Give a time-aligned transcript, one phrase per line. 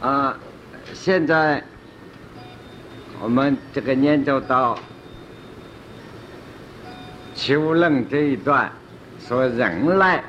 [0.00, 0.38] 啊，
[0.94, 1.62] 现在
[3.20, 4.78] 我们这个研究到
[7.34, 8.70] 求论这一段，
[9.18, 10.20] 说人类，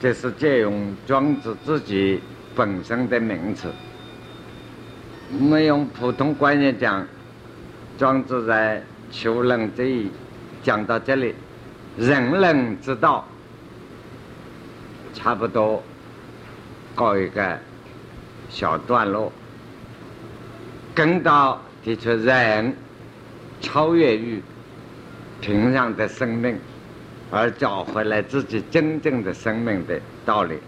[0.00, 2.22] 这是借用庄子自己
[2.56, 3.68] 本身的名词。
[5.38, 7.06] 我们用普通观念讲，
[7.98, 10.10] 庄子在求论这一
[10.62, 11.34] 讲到这里，
[11.98, 13.26] 人人之道，
[15.12, 15.82] 差不多。
[17.00, 17.58] 告一个
[18.50, 19.32] 小段落，
[20.94, 22.76] 跟到的确人
[23.62, 24.42] 超越于
[25.40, 26.58] 平常的生命，
[27.30, 30.58] 而找回来自己真正的生命的道理。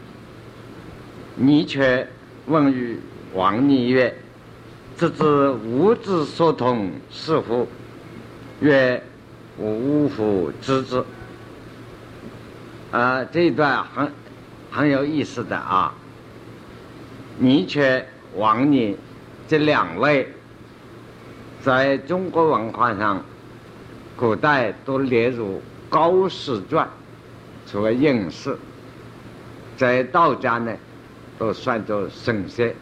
[1.36, 2.08] 你却
[2.46, 2.98] 问于
[3.34, 4.14] 王逆曰
[4.96, 7.68] ：“知之吾之所同是乎？”
[8.60, 9.02] 曰
[9.60, 11.04] ：“吾乎知之。”
[12.90, 14.10] 啊，这一段很
[14.70, 15.92] 很有意思的啊。
[17.38, 18.96] 尼却、王尼
[19.48, 20.28] 这两位，
[21.62, 23.22] 在中国文化上，
[24.16, 26.88] 古代都列入高士传，
[27.66, 28.56] 除了隐士，
[29.76, 30.72] 在道家呢，
[31.38, 32.74] 都算作神仙，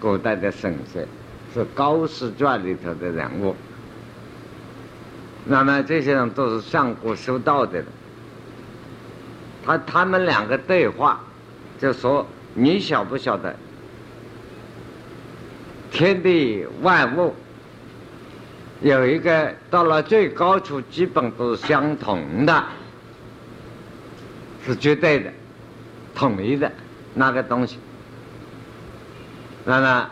[0.00, 1.06] 古代的神仙
[1.52, 3.54] 是高士传里头的人物。
[5.44, 7.82] 那么这些人都是上古修道的，
[9.64, 11.20] 他他们两个对话，
[11.78, 13.56] 就说你晓不晓得？
[15.90, 17.34] 天地万物
[18.82, 22.64] 有一个到了最高处，基本都是相同的，
[24.64, 25.32] 是绝对的、
[26.14, 26.70] 统一的
[27.14, 27.78] 那个东西。
[29.64, 30.10] 那么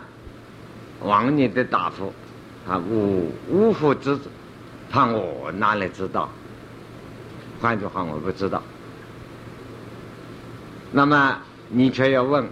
[1.02, 2.12] 王尼的答复
[2.66, 4.24] 啊，吾无乎知之？
[4.90, 6.28] 他我哪里知道？
[7.60, 8.62] 换句话，我不知道。
[10.92, 11.36] 那么
[11.68, 12.48] 你却要问：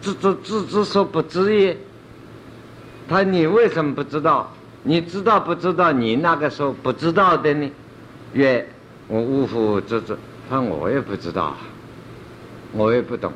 [0.00, 1.76] 知之知之所不知也？
[3.10, 4.48] 他你为什么不知道？
[4.84, 5.90] 你知道不知道？
[5.90, 7.68] 你那个时候不知道的呢？
[8.34, 8.64] 曰：
[9.08, 10.16] 我无乎知之。
[10.48, 11.56] 他我也不知道，
[12.72, 13.32] 我也不懂。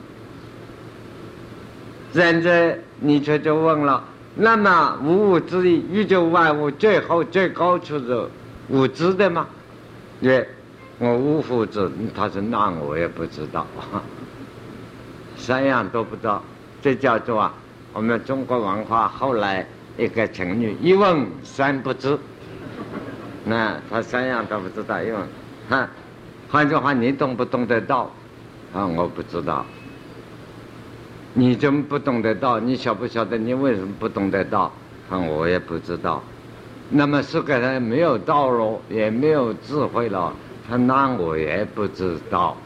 [2.13, 4.05] 然则你却就问了：
[4.37, 8.29] 那么无物之意，宇宙万物最后最高处是
[8.69, 9.45] 无知的吗？
[10.21, 10.47] 曰：
[11.01, 11.91] 我无乎知。
[12.15, 13.67] 他说：那我也不知道，
[15.37, 16.41] 三样都不知道。
[16.81, 17.53] 这叫做啊。
[17.95, 19.65] 我们中国文化后来
[19.97, 22.19] 一个成语“一问三不知”，
[23.47, 25.21] 那他三样都不知道，因为，
[25.71, 25.89] 哈，
[26.51, 28.11] 换句话，你懂不懂得到？
[28.73, 29.65] 啊，我不知道。
[31.35, 32.59] 你怎不懂得到？
[32.59, 33.39] 你晓不晓得？
[33.39, 34.63] 你为什么不懂得到？
[35.09, 36.21] 啊，我也不知道。
[36.91, 40.33] 那么是个人没有道路，也没有智慧了，
[40.69, 42.57] 他那我也不知道。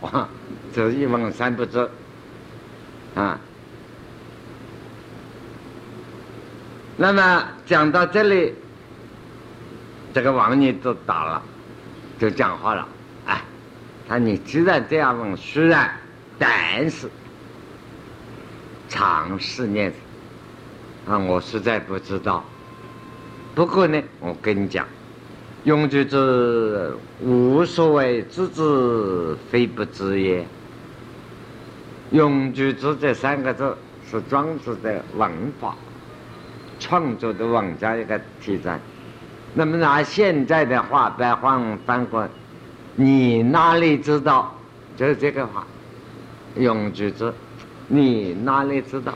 [0.73, 1.87] 这一问三不知，
[3.15, 3.39] 啊。
[7.01, 8.53] 那么讲到这里，
[10.13, 11.43] 这个王爷就打了，
[12.19, 12.89] 就讲话了。
[13.25, 13.41] 哎，
[14.09, 15.93] 他你既然这样问，虽然，
[16.41, 17.09] 但是，
[18.89, 19.93] 长试念
[21.07, 22.43] 啊，我实在不知道。
[23.55, 24.85] 不过呢，我跟你讲，
[25.63, 30.45] 用句子无所谓知之，非不知也。
[32.11, 33.77] 用句子这三个字
[34.11, 35.31] 是庄子的文
[35.61, 35.77] 法。
[36.79, 38.79] 创作的文章一个题材，
[39.55, 42.29] 那么拿现在的话白话翻过，
[42.95, 44.55] 你哪里知道？
[44.97, 45.67] 就是这个话，
[46.57, 47.33] 用句子，
[47.87, 49.15] 你哪里知道？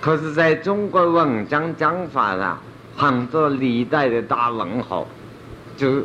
[0.00, 2.58] 可是在中国文章讲法上，
[2.96, 5.06] 很多历代的大文豪
[5.76, 6.02] 就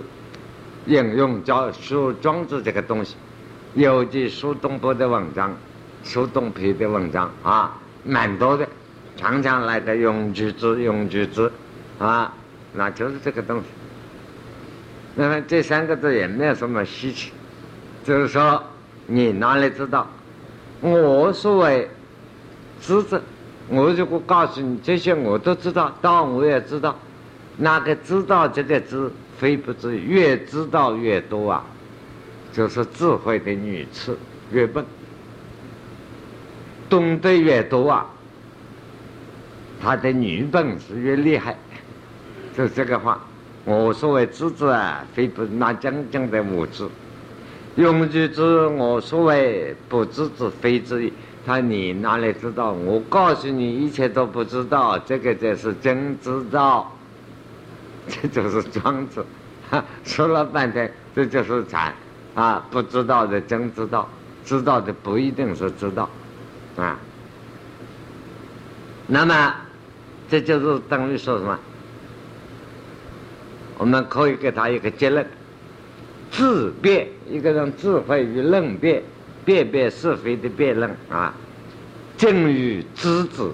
[0.86, 3.16] 引用叫说庄子这个东西，
[3.74, 5.56] 尤其苏东坡的文章、
[6.04, 8.68] 苏东坡的文章啊，蛮多的。
[9.18, 11.52] 常常来的用句子，用句子，
[11.98, 12.32] 啊，
[12.74, 13.66] 那就是这个东西。
[15.16, 17.32] 那么这三个字也没有什么稀奇，
[18.06, 18.64] 就是说
[19.08, 20.08] 你哪里知道？
[20.82, 21.90] 我所谓
[22.80, 23.20] 知之，
[23.68, 26.96] 我如果告诉你这些我都知道，道我也知道，
[27.58, 31.66] 那个知道这个字非不知，越知道越多啊，
[32.54, 34.16] 就是智慧的女次
[34.52, 34.86] 越笨，
[36.88, 38.06] 懂得越多啊。
[39.82, 41.56] 他的女本事越厉害，
[42.56, 43.20] 就这个话。
[43.66, 46.88] 我所谓知之啊，非不那真正的无知。
[47.76, 51.14] 用句知，我所谓不知之，非知矣。
[51.46, 52.72] 他你哪里知道？
[52.72, 56.92] 我告诉你，一切都不知道，这个才是真知道。
[58.08, 59.26] 这就是庄子，
[60.06, 61.94] 说了半天，这就是禅
[62.36, 62.66] 啊！
[62.72, 64.08] 不知道的真知道，
[64.46, 66.10] 知道的不一定是知道，
[66.78, 66.98] 啊。
[69.08, 69.56] 那么，
[70.30, 71.58] 这就是等于说什么？
[73.78, 75.26] 我们可以给他一个结论：
[76.32, 79.04] 自辩，一个人智慧与论辩，
[79.46, 81.34] 辨别是非的辩论啊，
[82.18, 83.50] 正与知止，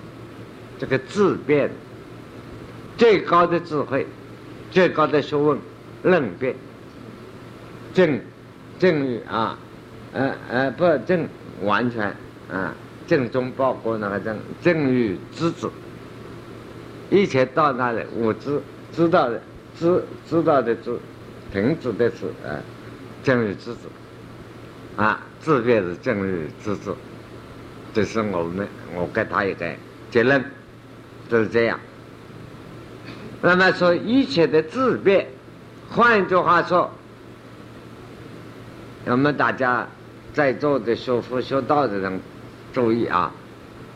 [0.79, 1.69] 这个自辩，
[2.97, 4.07] 最高的智慧，
[4.71, 5.59] 最高的学问，
[6.03, 6.55] 论辩，
[7.93, 8.19] 正
[8.79, 9.57] 正与啊，
[10.13, 11.27] 呃呃不正
[11.61, 12.07] 完全
[12.49, 12.73] 啊。
[13.05, 15.67] 正中报国那个正正与知止，
[17.13, 18.59] 一切到那里我知
[18.91, 19.39] 知道的
[19.79, 20.97] 知知道的知，
[21.51, 22.57] 停止的止啊，
[23.23, 23.79] 正欲知止，
[24.97, 26.91] 啊，自辩是正欲知止，
[27.93, 29.71] 这是我们我给他一个
[30.09, 30.43] 结论，
[31.29, 31.79] 就是这样。
[33.43, 35.27] 那么说一切的自变，
[35.91, 36.89] 换句话说，
[39.05, 39.87] 我们大家
[40.33, 42.19] 在座的学佛学道的人。
[42.73, 43.31] 注意啊！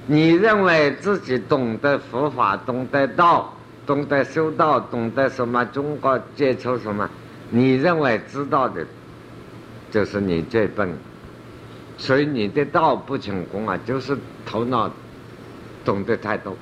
[0.09, 3.53] 你认为自己懂得佛法、懂得道、
[3.85, 5.65] 懂得修道、懂得什么？
[5.65, 7.09] 中国接触什么？
[7.49, 8.85] 你认为知道的，
[9.91, 10.89] 就是你最笨。
[11.97, 14.89] 所以你的道不成功啊，就是头脑
[15.83, 16.55] 懂得太多，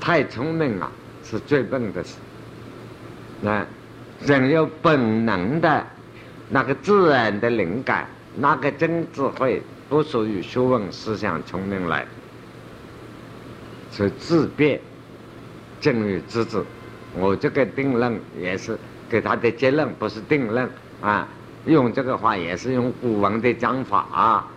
[0.00, 0.90] 太聪明啊，
[1.22, 2.16] 是最笨的事。
[3.42, 3.66] 那
[4.24, 5.84] 人有本能的
[6.48, 8.06] 那个自然的灵感，
[8.36, 9.62] 那个真智慧。
[9.88, 12.06] 不属于学问、思想、聪明来，
[13.92, 14.80] 是自辩、
[15.80, 16.60] 正与知止。
[17.14, 18.76] 我这个定论也是
[19.08, 20.68] 给他的结论，不是定论
[21.00, 21.28] 啊。
[21.66, 24.48] 用这个话也是用古文的讲法啊。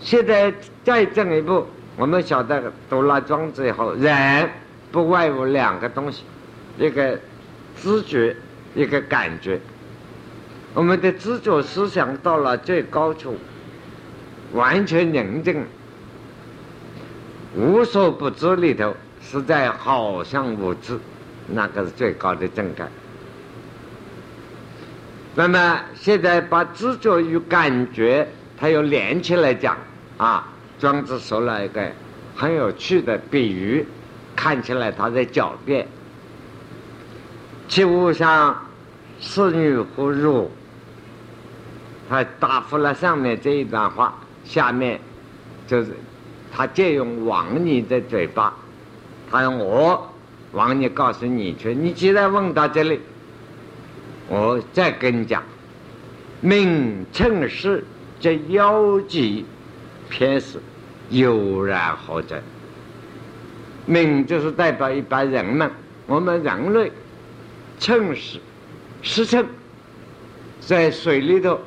[0.00, 0.52] 现在
[0.82, 1.66] 再进一步，
[1.96, 4.48] 我们晓得读了庄子以后，人
[4.90, 6.24] 不外乎两个东西，
[6.78, 7.16] 一个
[7.76, 8.34] 知觉，
[8.74, 9.60] 一个感觉。
[10.72, 13.36] 我们的知觉思想到了最高处。
[14.52, 15.64] 完全宁静，
[17.56, 20.98] 无所不知里头，实在好像无知，
[21.48, 22.88] 那个是最高的正感。
[25.34, 28.26] 那么现在把知觉与感觉，
[28.56, 29.76] 它又连起来讲
[30.16, 30.46] 啊。
[30.78, 31.92] 庄子说了一个
[32.34, 33.86] 很有趣的比喻，
[34.34, 35.86] 看起来他在狡辩。
[37.68, 38.56] 器物上
[39.20, 40.50] 仕女乎入？
[42.08, 44.14] 他答复了上面这一段话。
[44.42, 44.98] 下面
[45.66, 45.92] 就是
[46.52, 48.54] 他借用王尼的嘴巴，
[49.30, 50.10] 他用我
[50.52, 51.74] 王尼告诉你去。
[51.74, 53.00] 你既然问到这里，
[54.28, 55.42] 我再跟你讲：
[56.40, 57.84] 名称是
[58.18, 59.44] 这妖极
[60.08, 60.60] 偏死，
[61.10, 62.42] 悠然何者？
[63.86, 65.70] 名就是代表一般人们，
[66.06, 66.90] 我们人类
[67.78, 68.38] 称是
[69.02, 69.46] 实称，
[70.60, 71.60] 在水里头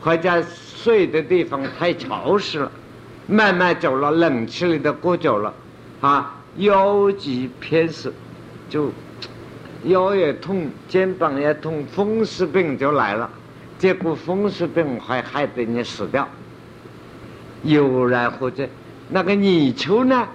[0.00, 0.42] 或者。
[0.84, 2.70] 睡的地方太潮湿了，
[3.26, 5.52] 慢慢走了，冷气里头过久了，
[6.00, 8.12] 啊，腰脊偏湿，
[8.68, 8.90] 就
[9.84, 13.30] 腰也痛，肩膀也痛，风湿病就来了。
[13.78, 16.28] 结果风湿病还害得你死掉。
[17.62, 18.68] 又然后这
[19.08, 20.28] 那个泥鳅呢？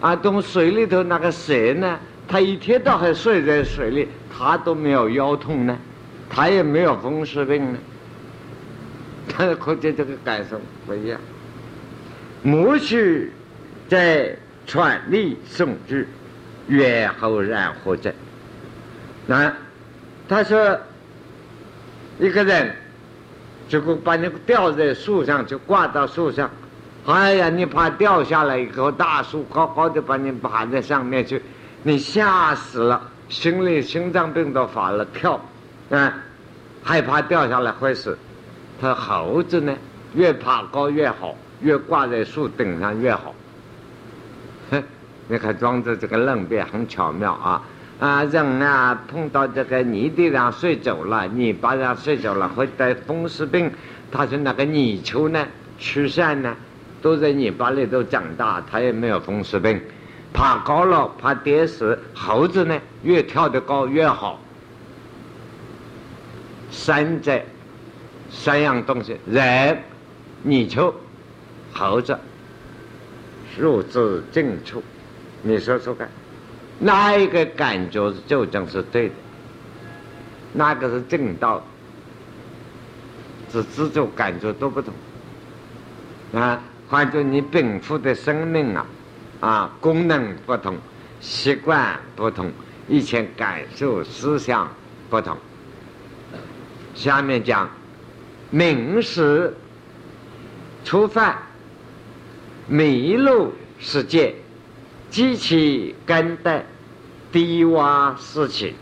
[0.00, 1.98] 啊，从水里头那个蛇呢？
[2.26, 5.76] 它一天到晚睡在水里，它都没有腰痛呢，
[6.30, 7.78] 它也没有风湿病呢。
[9.28, 11.18] 他可见这个感受不一样。
[12.46, 13.32] 母须
[13.88, 14.36] 在
[14.66, 16.06] 传力送之，
[16.68, 18.12] 远后然何者？
[19.26, 19.50] 那
[20.28, 20.78] 他说，
[22.18, 22.76] 一个人
[23.66, 26.50] 结果把你吊在树上，就挂到树上。
[27.06, 31.40] 哎呀，你怕掉下来一棵大树，高高的把你爬在上面去，
[31.82, 35.40] 你吓死了，心里心脏病都发了，跳，
[35.88, 36.12] 啊，
[36.82, 38.18] 害怕掉下来会死。
[38.78, 39.74] 他猴子呢，
[40.14, 43.34] 越爬高越好，越挂在树顶上越好。
[44.70, 44.82] 哼，
[45.28, 47.62] 你看庄子这个论辩很巧妙啊！
[48.00, 53.70] 啊，人啊碰到这个泥地上睡久了，泥巴上睡久了会得风湿病。
[54.10, 55.46] 他说那个泥鳅呢，
[55.78, 56.54] 驱散呢，
[57.00, 59.80] 都在泥巴里头长大，它也没有风湿病。
[60.32, 64.40] 爬高了怕跌死，猴子呢越跳得高越好。
[66.70, 67.44] 山在。
[68.30, 69.78] 三样东西：人、
[70.42, 70.92] 泥鳅、
[71.74, 72.16] 猴子，
[73.58, 74.82] 入自正处。
[75.42, 76.08] 你说说看，
[76.78, 79.14] 哪一个感觉究竟是对的？
[80.52, 81.62] 哪个是正道？
[83.52, 84.94] 是自主感觉都不同。
[86.32, 88.86] 啊，换作你禀赋的生命啊，
[89.40, 90.76] 啊，功能不同，
[91.20, 92.50] 习惯不同，
[92.88, 94.68] 一切感受、思想
[95.10, 95.36] 不同。
[96.94, 97.68] 下面讲。
[98.50, 99.52] 名时
[100.84, 101.36] 初犯
[102.66, 104.34] 迷路世界，
[105.10, 106.64] 积其肝带，
[107.30, 108.74] 低洼四起，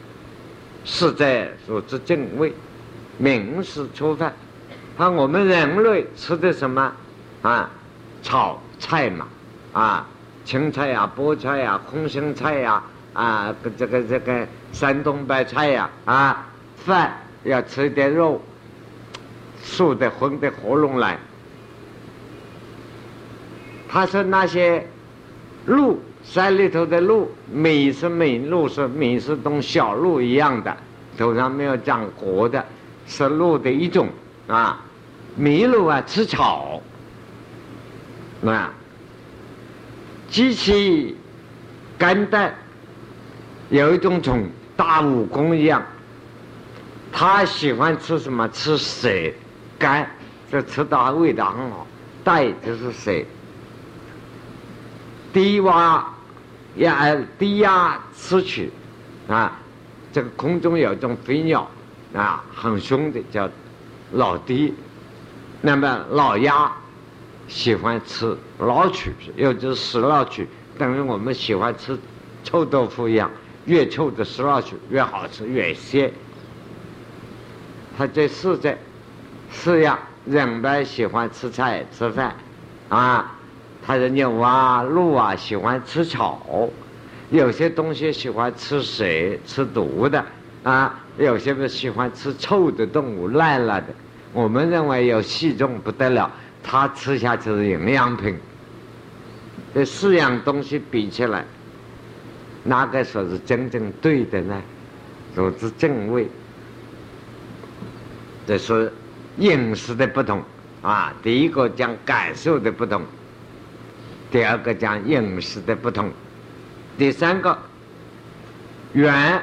[0.85, 2.53] 是在所之正位，
[3.19, 4.33] 名是初犯。
[4.97, 6.93] 啊，我们人类吃的什么
[7.43, 7.69] 啊？
[8.23, 9.27] 炒菜嘛，
[9.73, 10.07] 啊，
[10.45, 12.81] 青菜呀、菠菜呀、空心菜呀，
[13.13, 16.47] 啊，这个这个山东白菜呀，啊，
[16.77, 18.41] 饭要吃一点肉，
[19.61, 21.19] 素的荤的活龙来。
[23.93, 24.87] 他说那些
[25.67, 30.75] 鹿山里头的鹿，米是米，鹿是米是同小鹿一样的，
[31.19, 32.65] 头上没有长角的，
[33.07, 34.09] 是鹿的一种
[34.49, 34.81] 啊。
[35.39, 36.81] 麋鹿啊，吃草，
[38.41, 38.71] 那
[40.31, 41.15] 机器
[41.99, 42.55] 肝胆
[43.69, 45.83] 有一种虫，大蜈蚣一样，
[47.13, 48.49] 它喜欢吃什么？
[48.49, 49.11] 吃蛇
[49.79, 50.11] 肝，
[50.51, 51.87] 这吃到味道很好。
[52.25, 53.13] 带就是蛇，
[55.33, 56.03] 低洼
[56.77, 58.71] 呀，低压吃取
[59.29, 59.59] 啊，
[60.13, 61.69] 这个空中有一种飞鸟
[62.15, 63.49] 啊，很凶的，叫
[64.13, 64.75] 老低。
[65.61, 66.73] 那么老鸭
[67.49, 70.49] 喜欢吃老曲，又就是死老曲，
[70.79, 71.99] 等于我们喜欢吃
[72.43, 73.31] 臭豆腐一样，
[73.67, 76.13] 越臭的死老曲越好吃越鲜。
[77.97, 78.77] 他这四在
[79.51, 82.35] 四样，人们喜欢吃菜吃饭，
[82.89, 83.39] 啊，
[83.85, 86.71] 他的牛啊鹿啊喜欢吃草，
[87.31, 89.05] 有些东西喜欢吃蛇
[89.45, 90.25] 吃毒的，
[90.63, 93.89] 啊，有些不喜欢吃臭的动物烂了的。
[94.33, 96.31] 我们认为有细重不得了，
[96.63, 98.37] 它吃下去是营养品。
[99.75, 101.45] 这四样东西比起来，
[102.63, 104.63] 哪个说是真正对的呢？
[105.35, 106.29] 说是正位。
[108.47, 108.93] 这是
[109.39, 110.43] 饮食的不同
[110.83, 111.13] 啊。
[111.23, 113.03] 第一个讲感受的不同，
[114.33, 116.11] 第二个讲饮食的不同，
[116.97, 117.57] 第三个
[118.95, 119.43] 原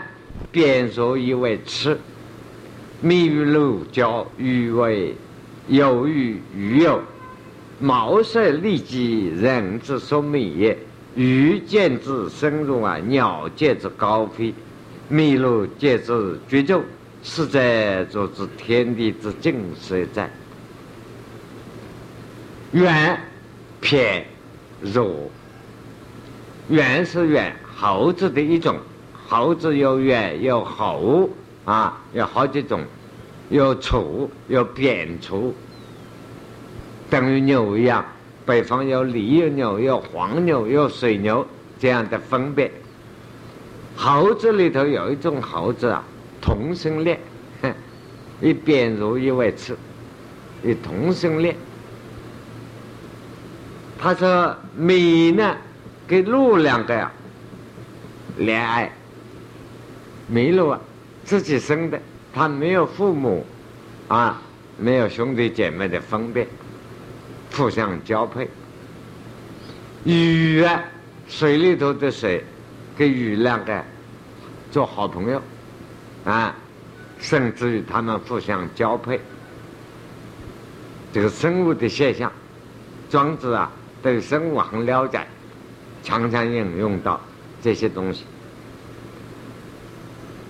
[0.51, 1.95] 变说以为吃。
[3.01, 5.15] 密于鹿角，鱼为
[5.67, 7.01] 有鱼鱼有，
[7.79, 10.77] 毛色立即人之所美也。
[11.15, 14.53] 鱼见之深入啊，鸟见之高飞，
[15.11, 16.81] 麋鹿见之绝奏，
[17.23, 20.29] 是在作之天地之精所在。
[22.71, 23.19] 远
[23.79, 24.25] 偏
[24.81, 25.29] 弱，
[26.69, 28.77] 远是远猴子的一种，
[29.27, 31.29] 猴子有远有猴。
[31.65, 32.81] 啊，有好几种，
[33.49, 35.53] 有粗有扁粗，
[37.11, 38.03] 等于牛一样。
[38.43, 41.45] 北方有犁牛、有黄牛、有水牛
[41.77, 42.71] 这样的分别。
[43.95, 46.03] 猴子里头有一种猴子啊，
[46.41, 47.19] 同性恋，
[48.41, 49.77] 以扁如一为次，
[50.63, 51.55] 以同性恋。
[54.01, 55.55] 他说米呢，
[56.07, 57.11] 跟鹿两个呀，
[58.37, 58.91] 恋爱，
[60.31, 60.79] 麋鹿啊。
[61.25, 62.01] 自己生的，
[62.33, 63.45] 他没有父母，
[64.07, 64.41] 啊，
[64.79, 66.47] 没有兄弟姐妹的分别，
[67.53, 68.49] 互相交配。
[70.05, 70.81] 鱼啊，
[71.27, 72.43] 水里头的水，
[72.97, 73.83] 跟鱼两个
[74.71, 75.39] 做好朋友，
[76.25, 76.55] 啊，
[77.19, 79.19] 甚至于他们互相交配。
[81.13, 82.31] 这个生物的现象，
[83.07, 85.19] 庄子啊，对生物很了解，
[86.03, 87.19] 常常引用到
[87.61, 88.25] 这些东西。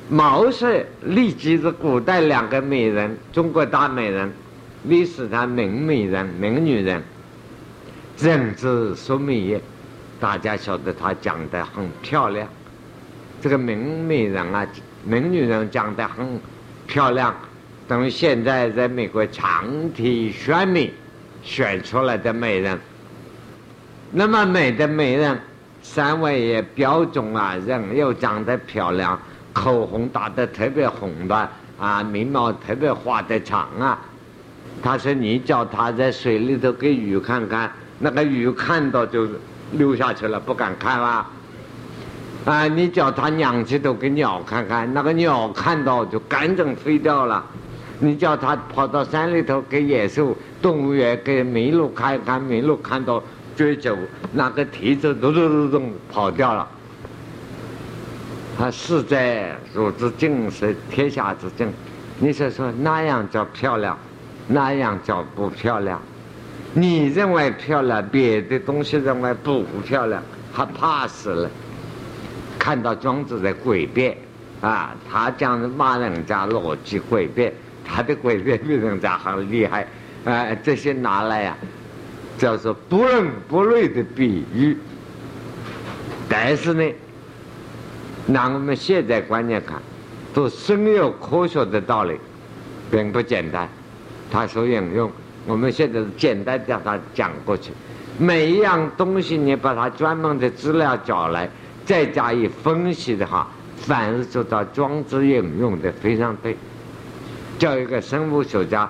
[0.10, 4.32] 毛氏立即是古代两个美人，中国大美人，
[4.84, 7.02] 历史上名美人、名女人，
[8.18, 9.62] 人之所美也。
[10.20, 12.46] 大家晓得她长得很漂亮，
[13.42, 14.68] 这个名美人啊，
[15.06, 16.40] 名女人长得很
[16.88, 17.34] 漂亮，
[17.88, 20.92] 等于现在在美国长体选美
[21.42, 22.78] 选出来的美人。
[24.12, 25.40] 那么美的美人，
[25.84, 29.20] 三位也标准啊，人又长得漂亮。
[29.54, 34.00] 口红打得特别红的啊，眉毛特别画得长啊。
[34.82, 39.28] 他说：“你叫他在水里头给鱼看看，那个鱼看到就
[39.74, 41.28] 溜下去了，不敢看了。
[42.46, 47.44] 啊，你叫他仰起头给鸟看看，那个鸟看到就赶紧飞掉了。
[48.00, 53.22] 你叫他跑到山里头给野兽动物园给麋鹿看看，麋鹿看到
[53.60, 53.94] 追走，
[54.32, 56.66] 那个蹄子咚咚咚咚跑掉了。”
[58.58, 61.70] 他是在汝之敬是天下之敬，
[62.20, 63.98] 你说说那样叫漂亮，
[64.48, 66.02] 那样叫不漂亮？
[66.74, 70.24] 你认为漂亮，别的东西认为不漂亮，
[70.56, 71.50] 他怕死了。
[72.58, 74.16] 看到庄子的诡辩，
[74.62, 77.52] 啊，他讲骂人家逻辑诡辩，
[77.86, 79.86] 他的诡辩比人家还厉害，
[80.24, 81.58] 啊，这些拿来呀，
[82.40, 84.76] 叫做不伦不类的比喻。
[86.28, 86.92] 但是呢，
[88.26, 89.80] 拿我们现在观念看，
[90.34, 92.18] 都深有科学的道理，
[92.90, 93.68] 并不简单。
[94.32, 95.12] 他所引用，
[95.46, 97.72] 我们现在是简单叫他讲过去。
[98.18, 101.50] 每一样东西，你把它专门的资料找来，
[101.86, 106.56] 再加以分析的话，反而做到庄子引用的非常对。
[107.58, 108.88] 叫一个生物学家，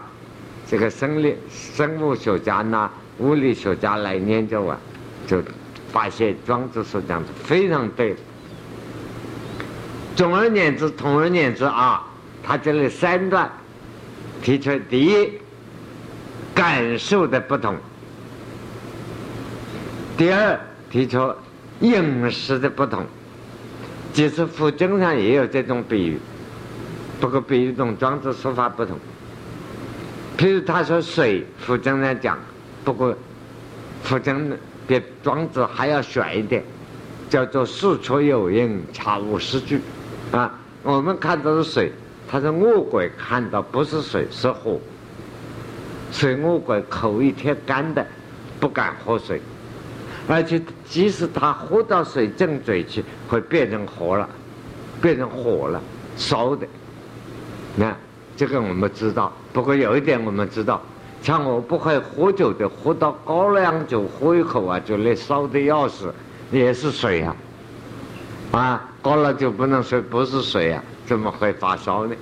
[0.67, 4.77] 这个生理生物学家呢，物理学家来研究啊，
[5.27, 5.41] 就
[5.91, 8.15] 发现庄子所讲的非常对。
[10.15, 12.05] 总而言之，总而言之啊，
[12.43, 13.49] 他这里三段
[14.41, 15.31] 提出：第一，
[16.53, 17.75] 感受的不同；
[20.17, 20.59] 第二，
[20.89, 21.33] 提出
[21.81, 23.05] 饮食的不同。
[24.11, 26.19] 其实佛经上也有这种比喻，
[27.21, 28.97] 不过比喻中庄子说法不同。
[30.37, 32.37] 譬如他说水，佛经上讲，
[32.89, 33.15] 不过
[34.01, 34.51] 佛经
[34.87, 36.63] 比庄子还要选一点，
[37.29, 39.79] 叫做事出有因，查无实据。
[40.31, 41.91] 啊，我们看到是水，
[42.27, 44.79] 他说恶鬼看到不是水是火，
[46.11, 48.03] 所以恶鬼口一天干的，
[48.59, 49.39] 不敢喝水，
[50.27, 54.27] 而且即使他喝到水进嘴去，会变成火了，
[54.99, 55.79] 变成火了，
[56.17, 56.65] 烧的。
[57.75, 57.95] 那
[58.35, 60.81] 这个我们知道，不过有一点我们知道，
[61.21, 66.13] 像我不会喝酒的，喝到高粱酒喝一口啊，就那烧的要死，
[66.51, 67.35] 也是水啊，
[68.51, 68.85] 啊。
[69.01, 72.13] 高了就不能说不是水啊，怎么会发烧呢？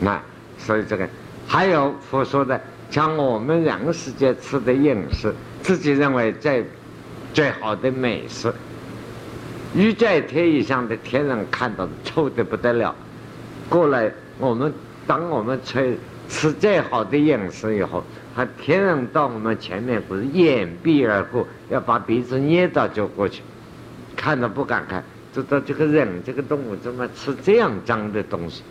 [0.00, 0.20] 那
[0.58, 1.08] 所以这个
[1.46, 2.60] 还有佛说的，
[2.90, 6.66] 像我们人世间吃的饮食，自己认为最
[7.32, 8.52] 最好的美食，
[9.72, 12.92] 玉在天以上的天人看到臭的不得了。
[13.68, 14.74] 过来，我们
[15.06, 15.96] 当我们吃
[16.28, 18.02] 吃最好的饮食以后，
[18.36, 23.40] 他天人到我们前面不是掩鼻而过，要把鼻子捏到就过去，
[24.14, 25.02] 看都不敢看。
[25.32, 28.62] 知道这个人这个动物怎么吃这样脏的东西，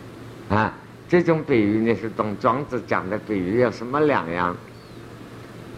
[0.48, 0.72] 啊，
[1.08, 4.56] 这种比喻呢是同庄子讲的比喻有什么两样？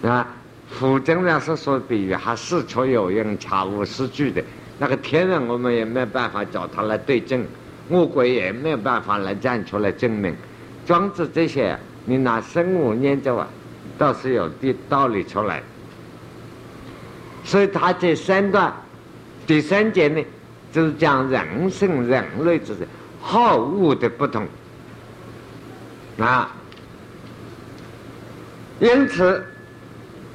[0.03, 0.27] 啊，
[0.69, 4.45] 佛经上是说比喻还事出有因，恰无实据的。
[4.79, 7.43] 那个天人我们也没办法找他来对证，
[7.89, 10.37] 恶鬼也没有办法来站出来证明。
[10.87, 13.47] 庄子这些你拿生物研究啊，
[13.99, 15.63] 倒是有的道理出来。
[17.45, 18.73] 所以他这三段
[19.47, 20.25] 第三节呢。
[20.71, 22.87] 就是讲人生人类之间
[23.23, 24.47] 好恶的不同
[26.19, 26.51] 啊，
[28.79, 29.43] 因此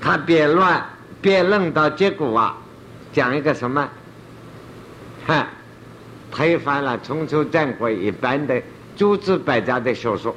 [0.01, 0.81] 他辩论
[1.21, 2.57] 辩论到结果啊，
[3.13, 3.87] 讲一个什么？
[5.27, 5.47] 哈，
[6.31, 8.59] 推翻了春秋战国一般的
[8.97, 10.35] 诸子百家的学说。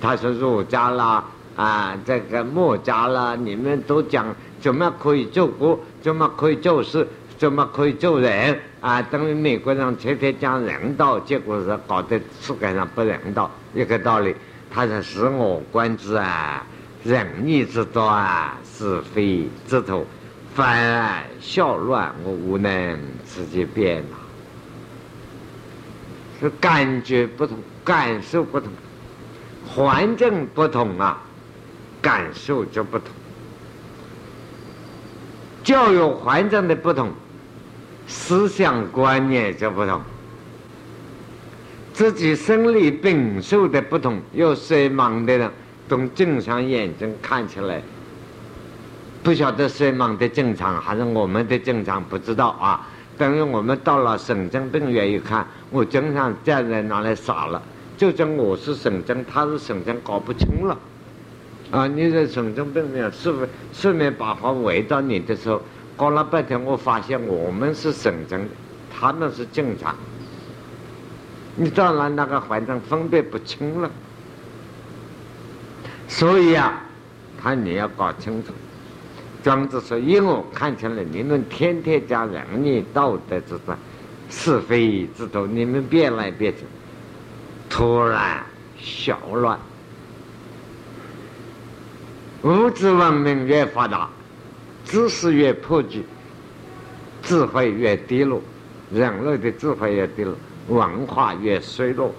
[0.00, 1.22] 他说儒家啦
[1.56, 4.26] 啊，这个墨家啦，你们都讲
[4.60, 7.06] 怎么可以救国，怎么可以救世，
[7.38, 8.58] 怎么可以救人。
[8.80, 14.36] 啊，等于美国人天天讲人道，结果是搞得世界上不人道，一个道理。
[14.70, 16.64] 他说：“使我观之啊，
[17.02, 20.04] 仁义之道啊，是非之徒，
[20.54, 24.18] 反而笑乱，我无能自己变了。”
[26.38, 28.70] 是感觉不同，感受不同，
[29.66, 31.22] 环境不同啊，
[32.06, 33.08] 感受就不同，
[35.64, 37.10] 教育环境的不同。
[38.06, 40.00] 思想观念就不同，
[41.92, 45.50] 自己生理禀受的不同，有色盲的人，
[45.88, 47.82] 从正常眼睛看起来，
[49.24, 52.86] 不晓得色盲的正常还是我们的正常，不知道啊。
[53.18, 57.60] 等于我们到了神经病院一看，我经常站在那里傻了，
[57.96, 60.78] 就讲我是神经，他是神经，搞不清了。
[61.70, 65.60] 啊，你在神经病院是不四面八方围到你的时候。
[65.96, 68.46] 搞了半天，我发现我们是神经，
[68.94, 69.96] 他们是正常。
[71.54, 73.90] 你到了那个环境分辨不清了，
[76.06, 76.82] 所以啊，
[77.42, 78.52] 他你要搞清楚。
[79.42, 83.74] 庄子说：“因为我看起来，你们天天讲仁义道德之道，
[84.28, 86.64] 是非之徒，你们变来变去，
[87.70, 88.44] 突然
[88.78, 89.58] 小乱，
[92.46, 94.08] 物质文明越发达。”
[94.86, 96.04] 知识越破局，
[97.20, 98.40] 智慧越低落，
[98.92, 100.32] 人类的智慧越低落，
[100.68, 102.14] 文化越衰落，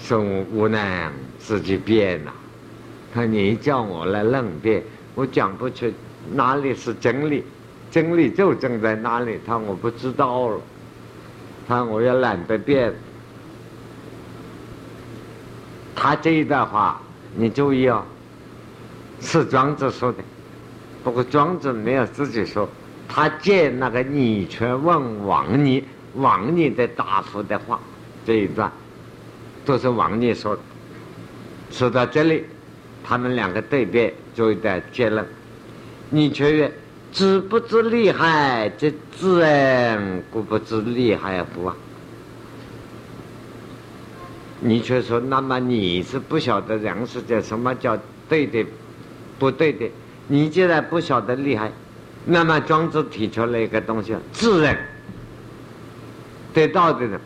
[0.00, 2.32] 生物无能自己变呐。
[3.12, 4.82] 他你叫我来论辩，
[5.14, 5.92] 我讲不出
[6.32, 7.44] 哪里是真理，
[7.90, 9.38] 真理就正在哪里。
[9.46, 10.60] 他我不知道了，
[11.68, 12.94] 他我也懒得辩。
[15.94, 16.98] 他这一段话
[17.36, 18.02] 你注意哦，
[19.20, 20.18] 是庄子说的。
[21.04, 22.68] 不过庄子没有自己说，
[23.08, 25.82] 他借那个你却问王尼，
[26.14, 27.80] 王尼的答复的话，
[28.26, 28.70] 这一段
[29.64, 30.62] 都是王尼说的。
[31.70, 32.44] 说到这里，
[33.04, 35.26] 他们两个对辩做一点结论。
[36.10, 36.72] 你却曰：
[37.12, 41.76] 知不知厉害，这知人故不知厉害乎啊？
[44.60, 48.66] 你却说，那么你是不晓得人世间什么叫对的，
[49.40, 49.90] 不对的？
[50.28, 51.72] 你既然不晓得厉害。
[52.26, 54.78] 那么庄子提出了一个东西，自然。
[56.52, 57.18] 对道的。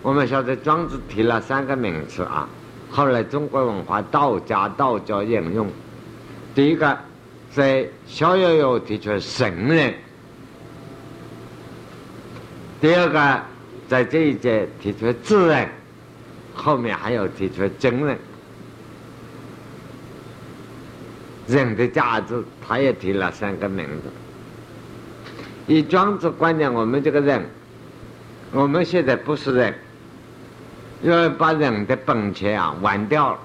[0.00, 2.48] 我们晓得庄子提了三个名词啊，
[2.88, 5.66] 后来中国文化道家道教引用。
[6.54, 6.96] 第一个
[7.50, 9.92] 在《逍遥游》提出神人，
[12.80, 13.42] 第二个
[13.88, 15.68] 在这一节提出自然，
[16.54, 18.16] 后面还有提出真人。
[21.48, 24.10] 人的价值，他也提了三个名字。
[25.66, 27.42] 以庄子观念，我们这个人，
[28.52, 29.74] 我们现在不是人，
[31.02, 33.38] 要把人的本钱啊玩掉了。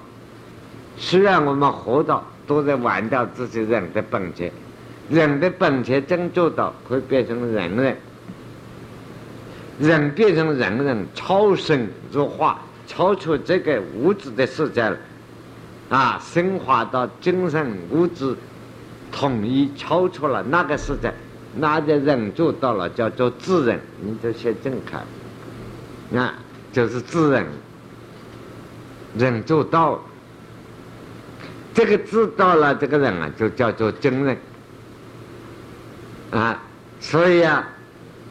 [0.97, 4.51] 虽然我们活着都在玩掉自己人的本钱，
[5.09, 7.97] 人的本钱真做到会变成人人，
[9.79, 14.97] 人变成人人，超生入化，超出这个物质的世界了，
[15.93, 18.35] 啊，升华到精神物质
[19.11, 21.13] 统一，超出了那个世界。
[21.55, 25.03] 那的人做到了，叫做智人，你就写正楷，
[26.09, 26.33] 那
[26.71, 27.45] 就是智人，
[29.15, 29.99] 人做到了，
[31.75, 34.35] 这个知道了，这个人啊，就叫做真人，
[36.31, 36.59] 啊，
[36.99, 37.69] 所以啊，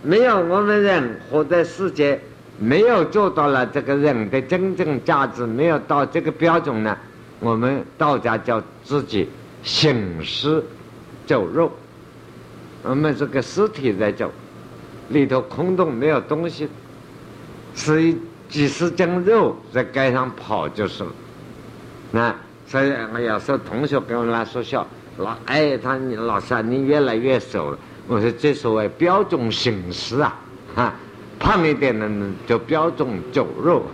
[0.03, 2.21] 没有我们人活在世界，
[2.59, 6.99] 没有做到了这个人的真正价值，没有到这个标准呢，
[7.43, 9.29] 我们道家叫自己
[9.65, 10.65] 行尸
[11.27, 11.71] 走肉。
[12.85, 14.31] 我们这个尸体在走，
[15.09, 16.69] 里头空洞没有东西，
[17.75, 18.15] 是
[18.49, 21.11] 几十斤肉在街上跑就是了。
[22.13, 24.87] 那所以我有时候同学跟我来说笑，
[25.19, 27.79] 老哎，他你老师啊，你越来越瘦了。
[28.07, 30.39] 我说这所谓标准形式啊，
[30.77, 30.95] 哈，
[31.39, 32.09] 胖一点的
[32.47, 33.85] 就标准走肉，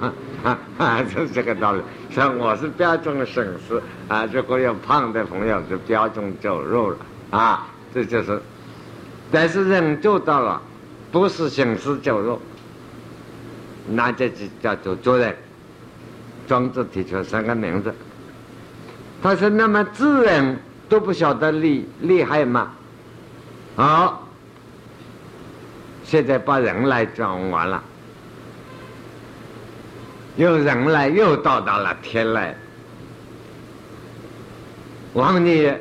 [0.43, 1.81] 哈哈，是这个道理。
[2.19, 6.97] 那我是标准形式啊，如果有胖的朋友就标准走肉了
[7.31, 8.43] 啊，这就是。
[9.31, 10.61] 但是人做到了，
[11.13, 12.41] 不是行尸走肉，
[13.87, 15.33] 那这就叫做做人。
[16.49, 17.95] 庄子提出三个名字，
[19.23, 22.73] 他说：“那么智人都不晓得厉厉害吗？”
[23.77, 24.27] 好，
[26.03, 27.81] 现在把人来讲完了，
[30.39, 32.55] 又人来又到达了天来。
[35.13, 35.77] 王爷，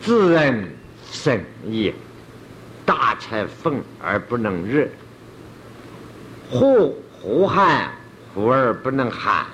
[0.00, 0.64] 智人
[1.10, 1.92] 神也。
[2.84, 4.88] 大柴愤而不能日，
[6.48, 7.90] 呼呼喊
[8.32, 9.44] 呼而不能喊，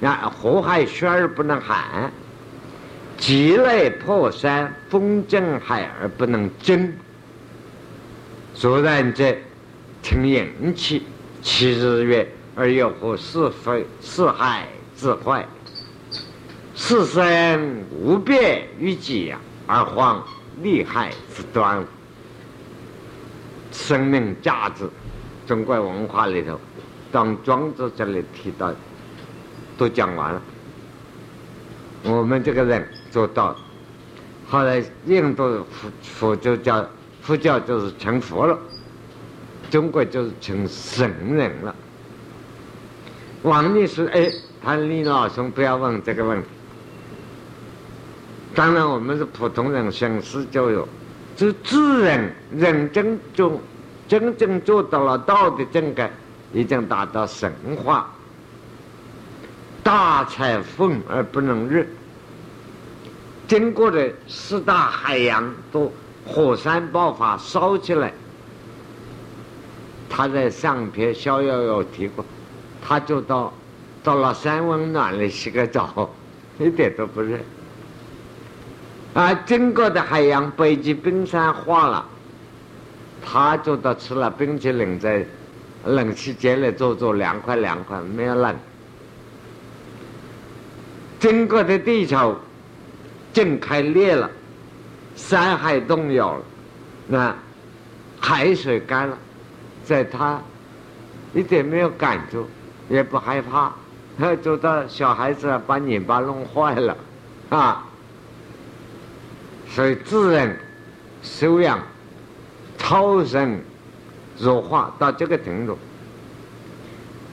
[0.00, 2.12] 啊呼喊血而不能喊，
[3.18, 6.92] 积累破山风震海而不能争。
[8.54, 9.34] 虽然者，
[10.00, 11.02] 称淫气，
[11.42, 15.46] 其日月而又不是非是害之坏？
[16.76, 19.32] 是生无变于己，
[19.66, 20.20] 而患
[20.60, 21.84] 利害之端。
[23.70, 24.88] 生命价值，
[25.46, 26.60] 中国文化里头，
[27.10, 28.72] 当庄子这里提到，
[29.76, 30.42] 都讲完了。
[32.04, 33.56] 我们这个人做到，
[34.48, 36.86] 后来印度佛佛就叫
[37.20, 38.58] 佛教就是成佛了，
[39.70, 41.74] 中国就是成神人了。
[43.44, 46.48] 王律师，哎，他李老兄不要问这个问题。
[48.54, 50.88] 当然，我们是普通人，生死就有。
[51.36, 53.60] 是自人认真中，
[54.08, 56.10] 真正做到了道的正改，
[56.54, 57.52] 已经达到神
[57.84, 58.10] 话。
[59.82, 61.86] 大财风而不能日，
[63.46, 65.92] 经过的四大海洋都
[66.24, 68.10] 火山爆发烧起来。
[70.08, 72.24] 他在上篇《逍遥游》提过，
[72.86, 73.50] 他就到
[74.02, 76.10] 到了山温暖里洗个澡，
[76.60, 77.38] 一点都不热。
[79.14, 82.04] 啊，经过的海洋，北极冰山化了，
[83.24, 85.24] 他就到吃了冰淇淋，在
[85.86, 88.54] 冷气间里坐坐，凉快凉快，没有冷。
[91.18, 92.36] 经过的地球，
[93.32, 94.30] 震开裂了，
[95.16, 96.42] 山海动摇了，
[97.06, 97.34] 那
[98.20, 99.16] 海水干了，
[99.84, 100.42] 在他
[101.32, 102.46] 一点没有感触，
[102.88, 103.72] 也不害怕，
[104.42, 106.96] 走到小孩子把泥巴弄坏了，
[107.50, 107.86] 啊。
[109.68, 110.56] 所以自然
[111.22, 111.80] 修养
[112.78, 113.58] 超生
[114.38, 115.76] 弱化到这个程度。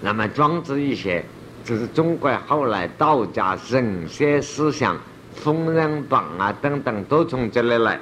[0.02, 1.24] 那么庄子一些，
[1.64, 4.98] 就是中国后来道家神仙思想、
[5.36, 8.00] 封人榜啊等等，都从这里来。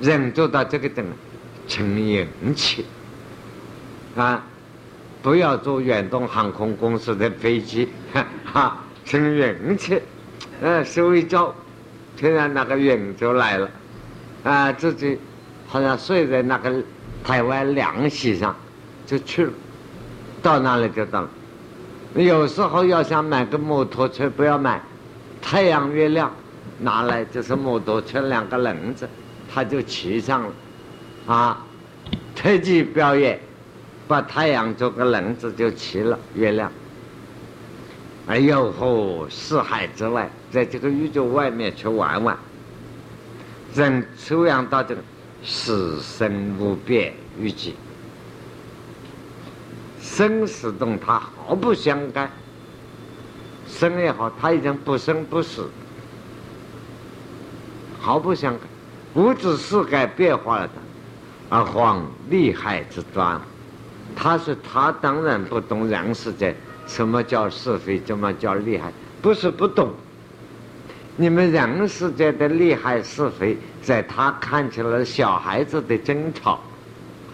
[0.00, 1.04] 人做到这个等，
[1.68, 2.86] 成运气
[4.16, 4.42] 啊！
[5.24, 7.88] 不要坐远东航空公司的飞机，
[8.44, 9.98] 哈，成运气。
[10.60, 11.54] 呃，睡一觉，
[12.14, 13.70] 突然那个云就来了，
[14.42, 15.18] 啊，自己
[15.66, 16.70] 好像睡在那个
[17.24, 18.54] 台湾凉席上，
[19.06, 19.52] 就去了。
[20.42, 21.26] 到那里就到。
[22.14, 24.78] 有时候要想买个摩托车，不要买，
[25.40, 26.30] 太阳越亮，
[26.78, 29.08] 拿来就是摩托车两个轮子，
[29.50, 30.52] 他就骑上了，
[31.26, 31.64] 啊，
[32.36, 33.40] 特技表演，
[34.06, 36.70] 把太阳做个轮子就齐了月亮。
[38.26, 42.36] 哎呦吼，四海之外，在这个宇宙外面去玩玩，
[43.74, 45.02] 人修养到这个
[45.42, 47.74] 死生无变于己。
[50.00, 52.30] 生死动，他毫不相干。
[53.66, 55.68] 生也好，他已经不生不死，
[58.00, 59.22] 毫不相干。
[59.22, 60.72] 物质世界变化了的，
[61.48, 63.40] 而皇厉害之端，
[64.16, 66.54] 他说他当然不懂人世间
[66.86, 69.92] 什么叫是非，什么叫厉害，不是不懂。
[71.16, 76.60] 你们人世间的厉害是非，在他看起来小孩子的争吵，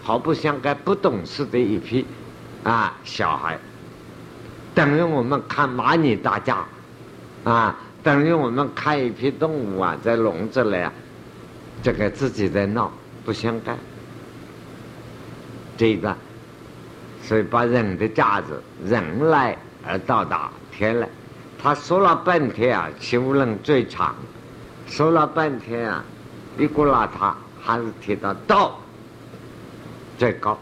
[0.03, 2.05] 毫不相干，不懂事的一批。
[2.63, 3.57] 啊，小孩，
[4.75, 6.63] 等于我们看蚂蚁打架，
[7.43, 10.77] 啊，等于我们看一批动物啊，在笼子里，
[11.81, 12.91] 这个自己在闹，
[13.25, 13.75] 不相干。
[15.75, 16.15] 这一段，
[17.23, 18.47] 所以把人的价值，
[18.83, 19.57] 人来
[19.87, 21.07] 而到达天来，
[21.61, 24.15] 他说了半天啊，其无论最长，
[24.87, 26.03] 说了半天啊，
[26.57, 28.79] 一个邋遢，还是提到道
[30.17, 30.57] 最高。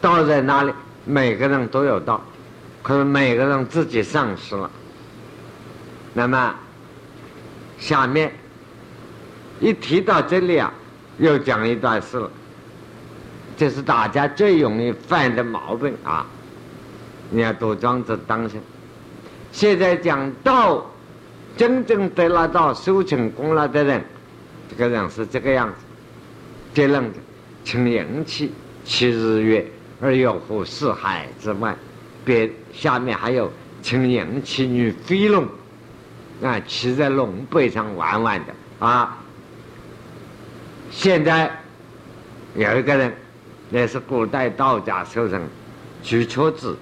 [0.00, 0.72] 道在哪里？
[1.04, 2.20] 每个人都有道，
[2.82, 4.70] 可是每个人自己丧失了。
[6.12, 6.54] 那么，
[7.78, 8.32] 下面
[9.60, 10.72] 一提到这里啊，
[11.18, 12.30] 又讲一段事了。
[13.60, 16.26] 这是大家最容易犯的毛病啊！
[17.28, 18.58] 你要多装着当心。
[19.52, 20.90] 现在讲道，
[21.58, 24.02] 真正得了道、修成功了的人，
[24.70, 25.74] 这个人是这个样子，
[26.72, 27.18] 这样子，
[27.62, 28.50] 成阳气，
[28.82, 29.70] 七日月。
[30.00, 31.76] 而又乎四海之外，
[32.24, 35.46] 别下面还有乘阳气女飞龙，
[36.42, 39.18] 啊，骑在龙背上玩玩的啊。
[40.90, 41.54] 现在
[42.56, 43.14] 有一个人，
[43.70, 45.40] 也是古代道家修成，
[46.02, 46.76] 举车子，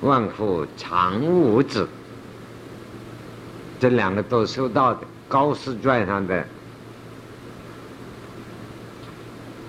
[0.00, 1.88] 万户常无子，
[3.78, 6.46] 这两个都修道的高士传上的，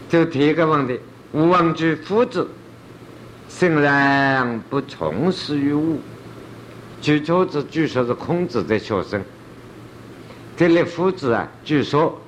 [0.09, 0.99] 就提一个问题：
[1.31, 2.47] 无忘居夫子。
[3.49, 5.99] 圣人不从事于物，
[7.01, 9.23] 据说子据说是孔子的学生。
[10.57, 12.19] 这里夫子啊，据说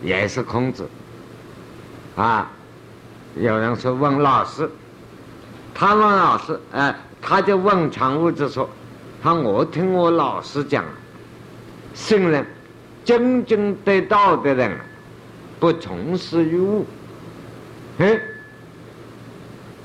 [0.00, 0.88] 也是孔子。
[2.14, 2.50] 啊，
[3.36, 4.68] 有人说问老师，
[5.74, 8.68] 他问老师，哎，他就问常务子说
[9.22, 10.84] ：“他我听我老师讲，
[11.94, 12.46] 圣人
[13.04, 14.78] 真正得道的人，
[15.58, 16.86] 不从事于物。”
[17.98, 18.20] 哎。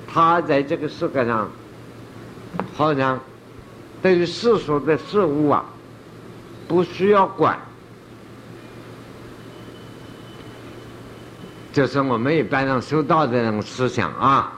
[0.10, 1.48] 他在这个世界上，
[2.74, 3.20] 好像
[4.02, 5.64] 对于世俗的事物啊，
[6.68, 7.60] 不需要管。
[11.78, 14.52] 就是我们一般上修道的那种思想啊。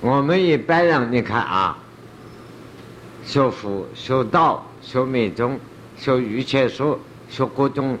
[0.00, 1.76] 我们一般人，你看啊，
[3.26, 5.58] 修佛、修道、修密宗、
[5.98, 6.96] 修瑜伽术、
[7.28, 7.98] 修各种。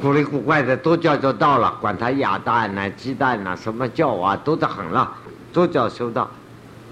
[0.00, 5.12] 古里古怪的都叫做道了，管他鸭蛋呐、鸡蛋呐，什么叫啊，多得很了，
[5.52, 6.30] 都叫修道。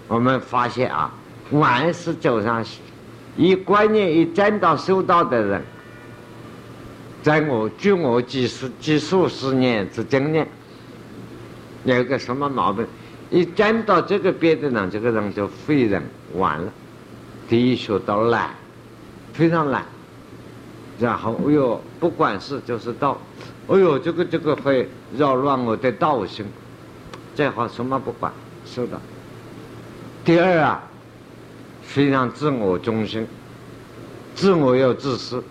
[0.09, 1.09] 我们发现啊，
[1.53, 2.65] 凡是走上
[3.37, 5.63] 一观念一沾到修道的人，
[7.23, 10.47] 在我据我几十几数十年之经验，
[11.85, 12.85] 有一个什么毛病？
[13.31, 16.03] 一沾到这个边的人，这个人就废人
[16.35, 16.73] 完了。
[17.49, 18.51] 第一学到懒，
[19.33, 19.85] 非常懒。
[20.99, 23.19] 然后，哎呦，不管事就是道，
[23.69, 26.45] 哎呦，这个这个会扰乱我的道心，
[27.35, 28.33] 最好什么不管，
[28.67, 29.01] 是的。
[30.25, 30.83] 第二啊，
[31.83, 33.27] 非常自我中心，
[34.35, 35.43] 自我又自私，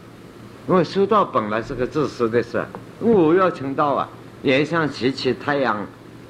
[0.68, 2.64] 因为修道本来是个自私的事，
[3.00, 4.10] 我要成道啊，
[4.44, 5.86] 也想骑骑太阳，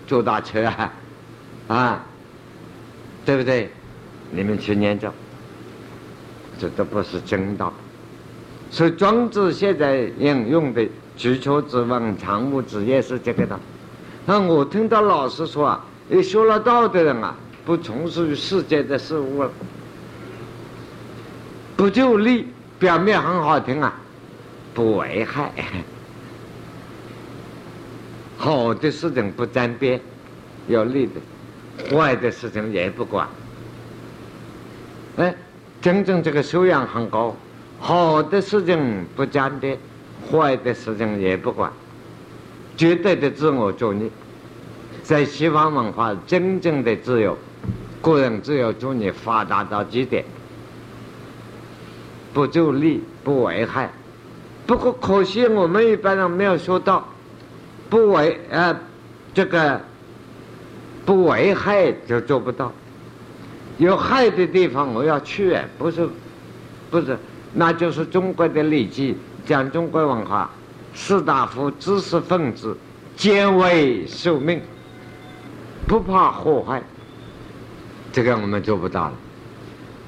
[0.08, 0.94] 坐大车啊，
[1.68, 2.06] 啊，
[3.26, 3.70] 对不对？
[4.32, 5.12] 你们去念着，
[6.58, 7.74] 这都不是真道。
[8.70, 13.60] 所以庄子现在引用的“举求之问常物之”也是这个的。
[14.26, 19.52] 那我听到老师说啊，你修了道的人啊，不从事于世界的事物了，
[21.76, 22.48] 不就利，
[22.80, 23.94] 表面很好听啊，
[24.74, 25.52] 不危害，
[28.38, 30.00] 好的事情不沾边，
[30.68, 33.28] 有利的，坏的事情也不管。
[35.18, 35.36] 哎，
[35.82, 37.36] 真正这个修养很高。
[37.80, 39.78] 好的事情不沾边，
[40.32, 41.72] 坏的事情也不管，
[42.78, 44.10] 绝对的自我主义，
[45.04, 47.38] 在西方文化真正的自由，
[48.02, 50.24] 个人自由主义发达到极点，
[52.34, 53.92] 不助利不危害。
[54.72, 57.06] 不过可惜我们一般人没有说到，
[57.90, 58.74] 不危呃
[59.34, 59.78] 这个
[61.06, 62.72] 不危害就做不到，
[63.78, 66.08] 有害的地方我要去，不是
[66.90, 67.18] 不是。
[67.54, 70.50] 那就是中国的礼记讲中国文化，
[70.94, 72.78] 士大夫、知识分子
[73.18, 74.62] 皆为受命，
[75.86, 76.82] 不怕祸害。
[78.14, 79.14] 这个我们做不到了。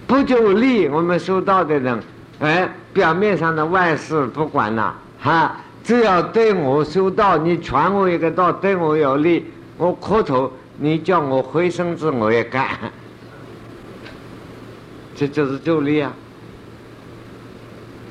[0.07, 2.01] 不就利，我们修道的人，
[2.43, 9.45] 哎，表面上的万事不管了，哈，只要对我修道，你传我一个道，对我有利，
[9.77, 12.67] 我磕头，你叫我回身子我也干。
[15.15, 16.11] 这就是助力啊。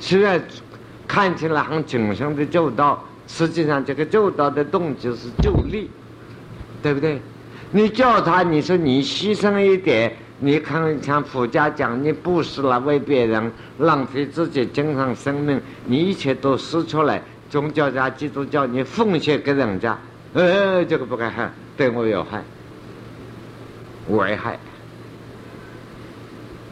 [0.01, 0.43] 虽然
[1.07, 5.91] 看起来很谨慎的救道，实际上这个救道的动机是救利，
[6.83, 7.21] 对不对？
[7.71, 19.97] 你叫他，你说你牺牲一点，你看像佛家讲，你布施了为别人，浪费自己精神生命，你一切都施出来，宗教家、基督教，你奉献给人家，
[20.35, 22.43] 呃，这个不该害，对我有害，
[24.09, 24.59] 危害，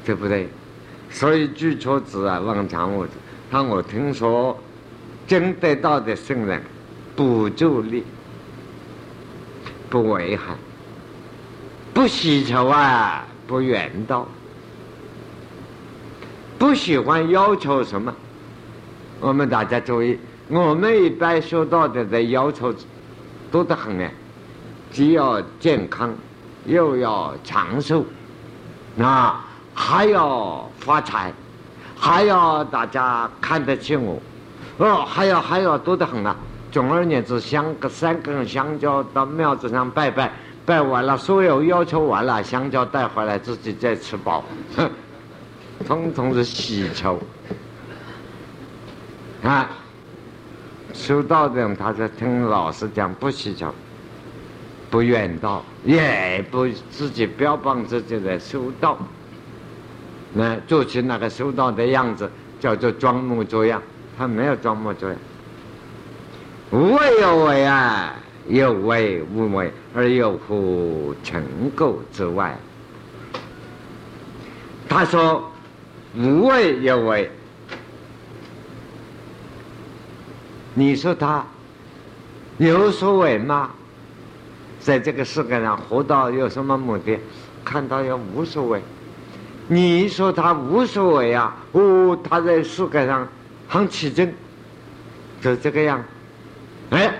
[0.04, 0.48] 对不对？
[1.09, 3.06] 所以举出子啊，问常物。
[3.52, 4.61] 他我听说，
[5.28, 6.61] 真得道的圣人，
[7.14, 8.02] 不助力，
[9.88, 10.56] 不危害，
[11.94, 14.29] 不喜求啊，不远道，
[16.57, 18.15] 不喜欢要求什么。
[19.19, 22.73] 我们大家注意，我们一般修道的的要求
[23.51, 24.09] 多得很呢，
[24.93, 26.15] 既要健康，
[26.65, 28.05] 又要长寿，
[28.95, 29.35] 那
[29.75, 31.33] 还要发财。
[31.99, 34.23] 还要大家看得起我，
[34.79, 36.37] 哦，还要还要多得很啊！
[36.71, 40.33] 总而言之，香个三根香蕉到庙子上拜拜，
[40.70, 44.44] 拜完了，所有要求完了，香蕉带回来自己再吃饱，
[44.76, 44.88] 哼，
[45.85, 47.18] 统统是喜求。
[49.42, 49.68] 啊，
[50.92, 53.74] 修道的人，他是听老师讲，不喜求，
[54.88, 58.96] 不远道，也不自己标榜自己在修道。
[60.33, 62.30] 那做起那个修道的样子，
[62.61, 63.83] 叫做装模作样。
[64.16, 65.18] 他没有装模作样，
[66.70, 68.14] 无为有为啊，
[68.48, 71.42] 有为无为，而有乎成
[71.76, 72.57] 垢之外。
[74.88, 75.50] 他说
[76.16, 77.31] 无为有为，
[80.74, 81.44] 你说他
[82.59, 83.70] 有所谓吗？
[84.81, 87.18] 在这个世界上活到有什么目的？
[87.64, 88.81] 看到有无所谓。
[89.68, 91.55] 你说他无所谓啊？
[91.72, 93.29] 哦，他在世界上
[93.68, 94.35] 很起劲，
[95.40, 96.03] 就这个样。
[96.90, 97.14] 哎，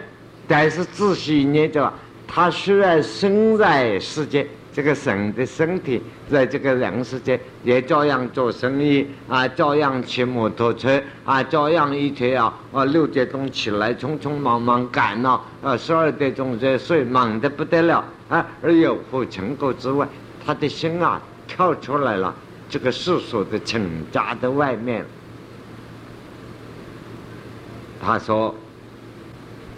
[0.50, 1.92] 但是仔细念着，
[2.26, 18.44] 他虽然身在世界，这个神的身体在这个人世界，也照样做生意啊，照样骑摩托车啊，照样一天啊，啊六点钟起来，匆匆忙忙赶了，啊十二点钟再睡，忙得不得了啊。
[18.60, 20.08] 而有乎成果之外，
[20.44, 21.22] 他的心啊。
[21.52, 22.32] 跳出来了，
[22.68, 25.04] 这个世俗的请家的外面。
[28.00, 28.54] 他说：“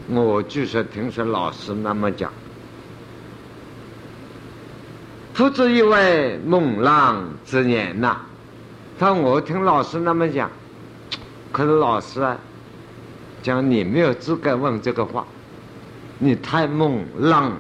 [0.09, 2.33] 我就是听说老师那么讲，
[5.35, 8.21] 不止一位猛浪之言呐。
[8.99, 10.51] 他我听老师那么讲，
[11.51, 12.37] 可是老师啊，
[13.43, 15.27] 讲你没有资格问这个话，
[16.19, 17.53] 你太猛浪，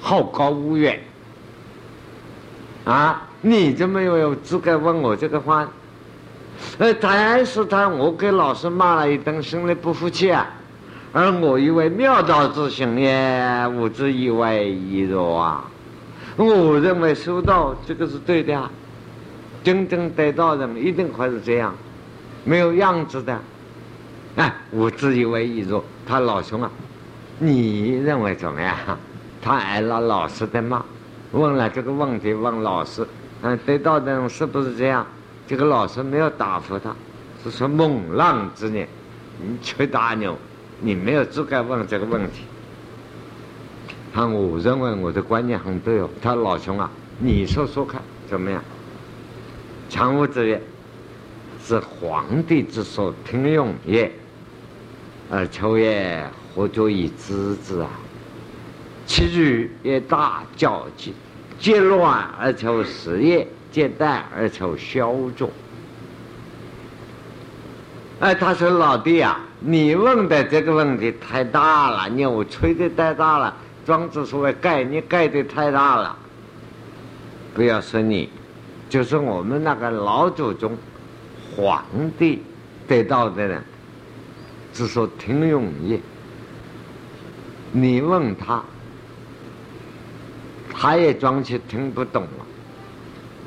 [0.00, 1.00] 好高骛远。”
[2.86, 3.28] 啊！
[3.42, 5.68] 你怎么有资格问我这个话？
[6.78, 10.46] 呃，但是他我给老师骂了一顿，心里不服气啊。
[11.12, 15.64] 而我以为妙道之行也，吾之以为亦若啊。
[16.36, 18.70] 我认为修道这个是对的啊，
[19.64, 21.74] 真正得道人一定会是这样，
[22.44, 23.38] 没有样子的。
[24.36, 26.70] 哎，吾之以为亦若，他老兄啊，
[27.38, 28.76] 你认为怎么样？
[29.42, 30.82] 他挨了老师的骂。
[31.32, 33.06] 问了这个问题，问老师，
[33.42, 35.04] 嗯，得道的人是不是这样？
[35.46, 36.94] 这个老师没有答复他，
[37.42, 38.88] 是说猛浪之年，
[39.40, 40.38] 你吹大牛，
[40.80, 42.44] 你没有资格问这个问题。
[44.12, 46.10] 他我认为我的观念很对哦。
[46.20, 48.62] 他老兄啊，你说说看怎么样？
[49.88, 50.62] 强物之曰
[51.64, 54.10] ：“是皇帝之所听用也，
[55.28, 56.24] 而求也
[56.54, 57.90] 何足以知之啊？
[59.04, 61.12] 其举也大较急，
[61.58, 65.50] 皆乱而求实业，皆怠而求消作。”
[68.20, 73.54] 哎，他说：“老弟啊，你问的这个问题太大了，你我吹的太大了。
[73.84, 76.16] 庄子说的盖，你盖的太大了。
[77.54, 78.28] 不要说你，
[78.88, 80.76] 就是我们那个老祖宗，
[81.54, 81.84] 皇
[82.18, 82.42] 帝
[82.88, 83.62] 得到的人，
[84.72, 86.00] 只说听用业。
[87.72, 88.62] 你问他，
[90.72, 92.46] 他也装起听不懂了，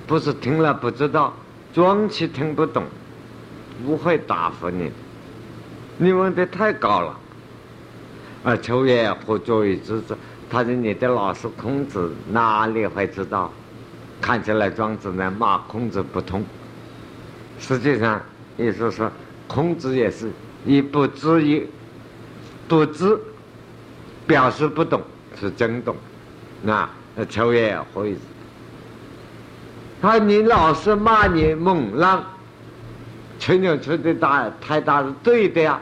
[0.05, 1.33] 不是听了不知道，
[1.73, 2.83] 装起听不懂。”
[3.83, 4.91] 不会答复你，
[5.97, 7.19] 你问的太高了。
[8.43, 10.15] 而秋月何作于知之？
[10.49, 13.51] 他说你的老师孔子，哪里会知道？
[14.21, 16.43] 看起来庄子呢骂孔子不通，
[17.59, 18.21] 实际上
[18.57, 19.11] 也是
[19.47, 20.31] 孔子也是
[20.65, 21.65] 以不知一
[22.67, 23.19] 不知
[24.25, 25.01] 表示不懂，
[25.39, 25.95] 是真懂。
[26.61, 26.89] 那
[27.29, 28.17] 秋月何以？
[30.01, 32.23] 他你老是骂你猛浪。
[33.43, 35.77] 吹牛吹的大太大是对的呀，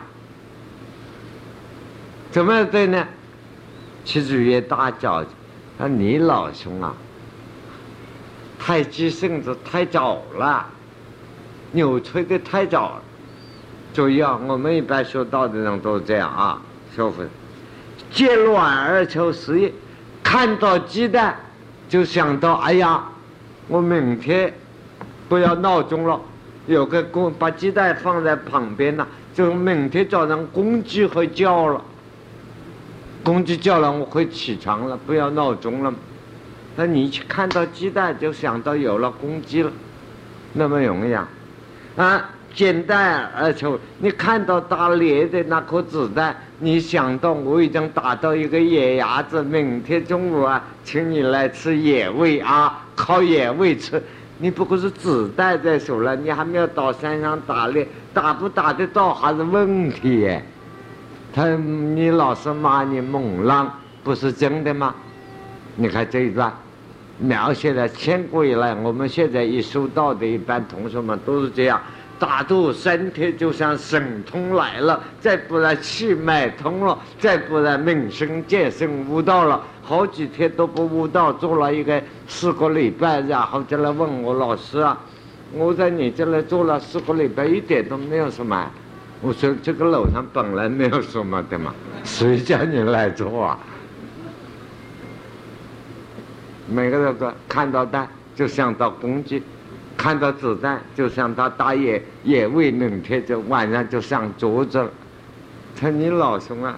[2.31, 3.07] 怎么对呢？
[4.03, 5.23] 其实也大叫，
[5.77, 6.91] 那你老兄啊，
[8.57, 10.65] 太急性子太早了，
[11.71, 12.99] 牛吹的太早。
[13.93, 16.59] 注意啊，我们一般学道的人都是这样啊，
[16.95, 17.27] 学会
[18.09, 19.71] 借卵而求实业，
[20.23, 21.37] 看到鸡蛋
[21.87, 23.03] 就想到，哎呀，
[23.67, 24.51] 我明天
[25.29, 26.19] 不要闹钟了。
[26.67, 31.81] 有个公把鸡蛋放在旁边呢，就明天早上公鸡会叫了，
[33.23, 35.93] 公鸡叫了我会起床了，不要闹钟了。
[36.75, 39.71] 那你去看到鸡蛋就想到有了公鸡了，
[40.53, 41.27] 那么容易啊？
[41.97, 54.01] 啊，简单而且你看到打猎的那颗子弹，你想到我已经打到一个野鸭子，明天中午啊，请你来吃野味啊，烤野味吃。
[54.41, 60.43] 你不过是子弹在手了，你还没有到山上打猎，打不打得到还是问题耶。
[61.31, 63.71] 他，你老是骂你猛浪，
[64.03, 64.95] 不是真的吗？
[65.75, 66.51] 你看这一段，
[67.19, 71.79] 描写的千古以来，我们现在一收到的一般同学们都是这样。
[72.21, 79.59] 打肚身体就像神通来了，再不然气脉通了，再不然名声健身悟道了。
[79.81, 84.95] 好几天都不悟道，做了一个四个礼拜，然后就来问我老师啊，
[85.51, 88.71] 我在你这里做了四个礼拜，一点都没有什么。
[89.19, 93.57] 我说这个楼上本来没有什么的嘛，谁叫你来做啊？
[96.67, 99.41] 每个人都看到蛋就想到攻击。
[100.01, 104.89] 看到子弹，就像他打野野味，冷天就晚上就上桌子了。
[105.79, 106.75] 他你老兄啊，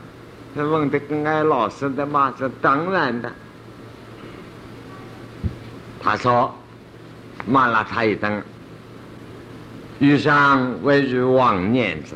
[0.54, 3.32] 他问的跟俺老师的嘛是当然的。
[6.02, 6.54] 他说
[7.48, 8.44] 骂了他一顿。
[10.00, 12.16] 遇上为如妄念之，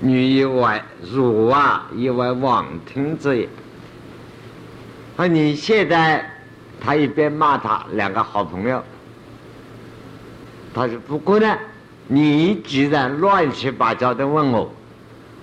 [0.00, 0.82] 女以为
[1.12, 3.46] 汝啊以为妄听之也。
[5.18, 6.24] 而你现在，
[6.80, 8.82] 他一边骂他两个好朋友。
[10.74, 11.58] 他说：“不过呢，
[12.08, 14.72] 你既然乱七八糟的问我，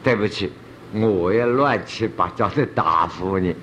[0.03, 0.51] 对不起，
[0.91, 3.55] 我也乱七八糟的答复你，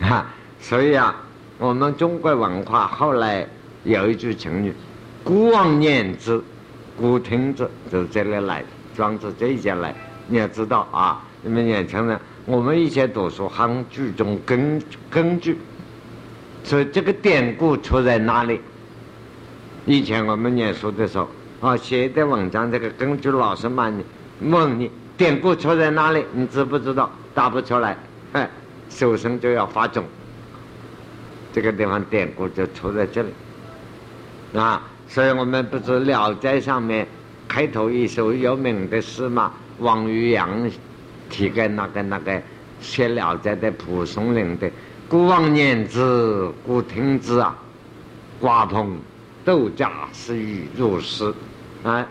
[0.00, 0.26] 哈。
[0.60, 1.14] 所以啊，
[1.58, 3.46] 我们中国文化后来
[3.84, 4.74] 有一句成语
[5.22, 6.42] ，‘古往念之，
[6.96, 8.64] 古听之’，就是这里来，
[8.96, 9.94] 庄子这一节来。
[10.26, 15.56] 你要知道啊，你们年轻人，我们以前读书很注重根根据，
[16.64, 18.60] 所以这个典故出在哪里？”
[19.86, 21.28] 以前我们念书的时候，
[21.60, 24.04] 啊，写的文章这个根据老师问你，
[24.50, 27.08] 问你典故出在哪里，你知不知道？
[27.32, 27.96] 答不出来，
[28.32, 28.44] 哼，
[28.90, 30.04] 手生就要发肿。
[31.52, 33.28] 这个地方典故就出在这里，
[34.58, 37.06] 啊，所以我们不是《聊斋》上面
[37.46, 39.52] 开头一首有名的诗嘛？
[39.78, 40.68] 王渔阳
[41.30, 42.42] 提给那个那个
[42.80, 44.68] 写《聊斋》的蒲松龄的
[45.08, 47.56] “古往念之，古听之啊，
[48.40, 48.98] 瓜棚”。
[49.46, 51.32] 斗驾是以入诗，
[51.84, 52.04] 啊，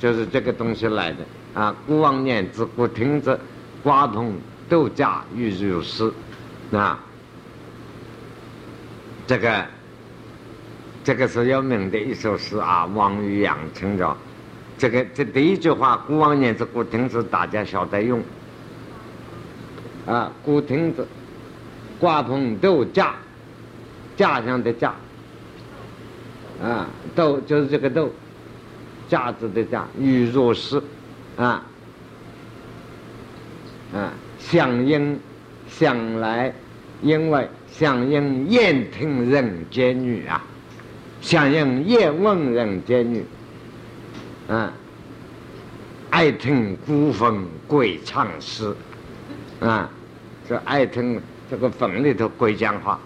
[0.00, 1.18] 就是这个东西来的
[1.54, 1.72] 啊。
[1.86, 3.38] 古往念之，古听之，
[3.80, 4.36] 瓜棚
[4.68, 6.12] 斗驾欲入诗，
[6.72, 6.98] 啊，
[9.24, 9.64] 这个
[11.04, 12.86] 这个是有名的一首诗啊。
[12.86, 14.16] 王渔阳称着，
[14.76, 18.20] 这个这第一句话，古往年之古亭子，大家晓得用。
[20.06, 21.06] 啊，古亭子，
[22.00, 23.14] 挂棚斗架，
[24.16, 24.92] 家乡的架。
[26.62, 28.10] 啊，斗就是这个斗，
[29.08, 30.82] 架子的架，玉若是，
[31.36, 31.64] 啊，
[33.94, 35.18] 啊，响应，
[35.68, 36.52] 想来，
[37.02, 40.44] 因为响应燕听人间女啊，
[41.20, 43.24] 响应燕问人间女。
[44.48, 44.70] 嗯，
[46.10, 48.74] 爱听古风鬼唱诗，
[49.60, 49.88] 啊，
[50.48, 53.00] 这爱听这个坟里头鬼讲话，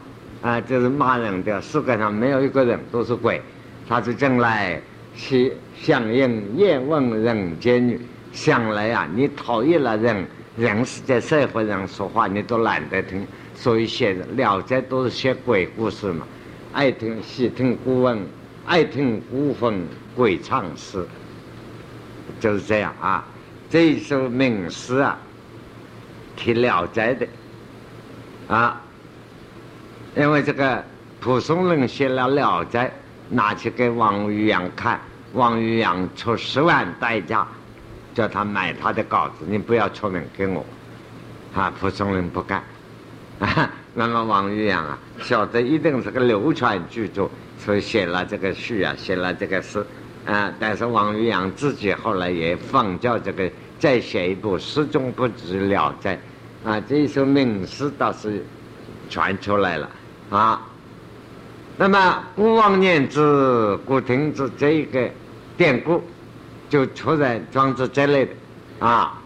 [0.44, 1.60] 啊，就是骂人的。
[1.62, 3.40] 世界上没有一个人都是鬼，
[3.88, 4.78] 他是将来
[5.16, 7.98] 去响应叶问人间女。
[8.30, 10.26] 想来啊，你讨厌了人，
[10.58, 13.26] 人是在社会上说话，你都懒得听。
[13.54, 16.26] 所以写《聊斋》都是写鬼故事嘛，
[16.74, 18.18] 爱听喜听古文，
[18.66, 19.80] 爱听古风
[20.14, 21.02] 鬼唱诗。
[22.38, 23.24] 就是这样啊，
[23.70, 25.16] 这一首名诗啊，
[26.36, 27.26] 提《聊斋》的
[28.48, 28.82] 啊，
[30.16, 30.82] 因为这个
[31.20, 32.86] 蒲松龄写了《聊斋》，
[33.28, 35.00] 拿去给王渔洋看，
[35.32, 37.46] 王渔洋出十万代价
[38.14, 40.64] 叫他买他的稿子，你不要出名给我，
[41.54, 42.62] 啊，蒲松龄不干，
[43.40, 49.84] 啊，那么王渔洋啊，晓得一定是个流传巨著，所以写了这个序啊，写了这个诗。
[50.26, 50.50] 啊！
[50.58, 56.18] 但是王渔洋自己后来也仿教这个，再写一部《诗中不知了斋》，
[56.66, 58.42] 啊，这一首名诗倒是
[59.10, 59.86] 传出来了
[60.36, 60.60] 啊。
[61.76, 65.10] 那么古往年之古亭子这一个
[65.56, 66.02] 典故，
[66.68, 68.32] 就出在庄子这类的
[68.86, 69.20] 啊。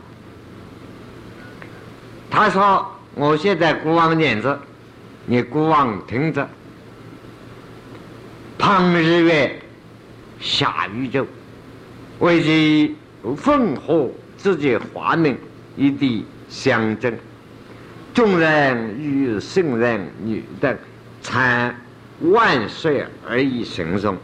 [2.30, 4.58] 他说：“我现在古往年子，
[5.26, 6.46] 你古往亭子，
[8.58, 9.60] 旁日月。”
[10.40, 11.26] 下宇宙，
[12.20, 12.94] 为其
[13.24, 15.36] 烽火之己化名，
[15.76, 17.12] 一地相争。
[18.14, 20.78] 众人与圣人女等，
[21.28, 21.78] 参
[22.32, 24.16] 万岁而已神松，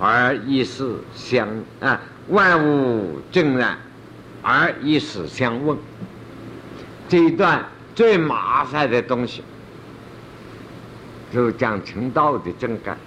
[0.00, 3.78] 而一时相啊，万物正然，
[4.42, 5.78] 而一时相问。
[7.08, 7.64] 这一段
[7.94, 9.44] 最麻烦的东西，
[11.32, 12.98] 就讲成道的正感，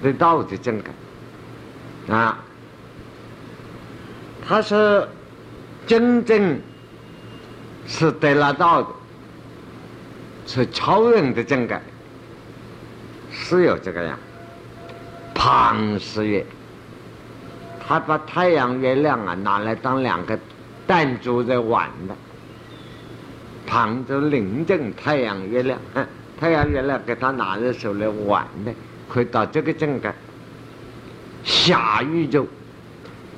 [0.00, 2.16] 对道的正感。
[2.16, 2.38] 啊，
[4.48, 5.06] 他是
[5.86, 6.58] 真正
[7.86, 8.88] 是得了道的，
[10.46, 11.82] 是超人的正感，
[13.40, 14.18] 是有这个样。
[15.32, 16.44] 庞十月，
[17.86, 20.38] 他把太阳、月亮啊拿来当两个
[20.86, 22.14] 弹珠在玩的。
[23.64, 25.78] 庞就临阵太阳、月亮，
[26.40, 28.72] 太阳、月亮给他拿在手来玩的，
[29.08, 30.14] 可以到这个正感。
[31.44, 32.46] 下宇宙，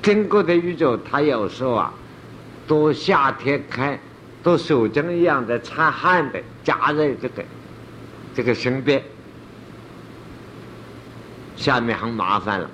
[0.01, 1.93] 中国的宇宙，他有时候啊，
[2.65, 3.99] 都夏天开，
[4.41, 7.43] 都手针一样的擦汗的，夹在这个
[8.33, 9.01] 这个身边，
[11.61, 12.69] 下面很麻烦了。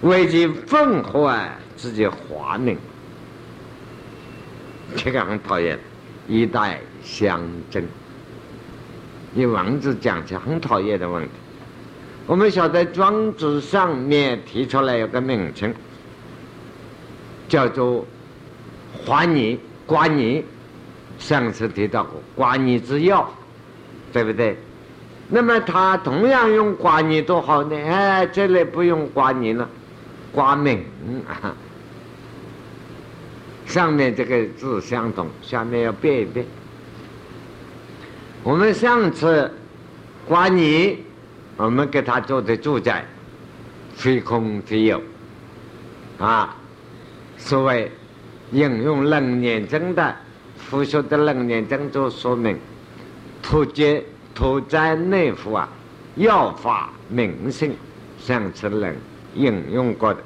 [0.00, 2.76] 为其烽火啊，自己化命，
[4.96, 5.78] 这个很讨厌，
[6.26, 7.40] 一代相
[7.70, 7.84] 争。
[9.34, 11.30] 以文字讲起很讨厌的问题。
[12.26, 15.72] 我们晓得《庄子》上面提出来有个名称，
[17.48, 18.04] 叫做
[19.06, 20.44] “华泥”、“瓜泥”。
[21.18, 23.30] 上次提到过“瓜泥之药”，
[24.12, 24.58] 对不对？
[25.34, 27.74] 那么他同样用“瓜泥”多好呢？
[27.74, 29.66] 哎，这里不用“瓜泥”了
[30.30, 30.84] ，“刮名”
[31.26, 31.56] 啊。
[33.64, 36.44] 上面这个字相同，下面要变一变。
[38.42, 39.50] 我们上次
[40.28, 40.98] “瓜泥”。
[41.58, 43.04] 我们给他做的住宅，
[43.94, 45.00] 非空非有，
[46.18, 46.56] 啊，
[47.36, 47.92] 所谓
[48.52, 50.16] 引用楞严经的
[50.56, 52.58] 佛学的楞严经做说明，
[53.42, 54.02] 土阶
[54.34, 55.68] 土宅内府啊，
[56.16, 57.74] 要法明性，
[58.18, 58.96] 上次人
[59.34, 60.20] 引用过的。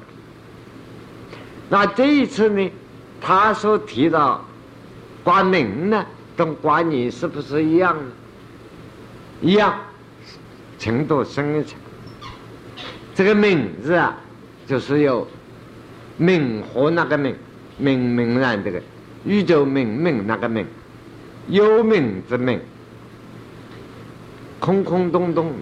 [1.69, 2.71] 那这一次呢，
[3.19, 4.43] 他所提到
[5.23, 6.05] 观明呢，
[6.35, 7.95] 跟观你是不是一样？
[9.41, 9.73] 一样。
[10.79, 11.75] 程度深一层，
[13.15, 14.15] 这个名字啊，
[14.67, 15.27] 就是有
[16.17, 17.35] 明和那个明，
[17.79, 18.79] 明明然这个
[19.25, 20.63] 宇宙明明那个明，
[21.47, 22.59] 有名之名，
[24.59, 25.53] 空空洞洞，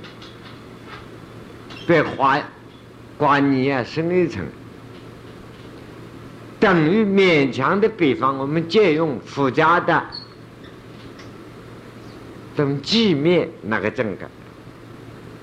[1.85, 2.39] 别画
[3.17, 4.43] 观念啊深一层，
[6.59, 10.03] 等于勉强的比方，我们借用佛家的
[12.55, 14.29] 等寂灭那个正感。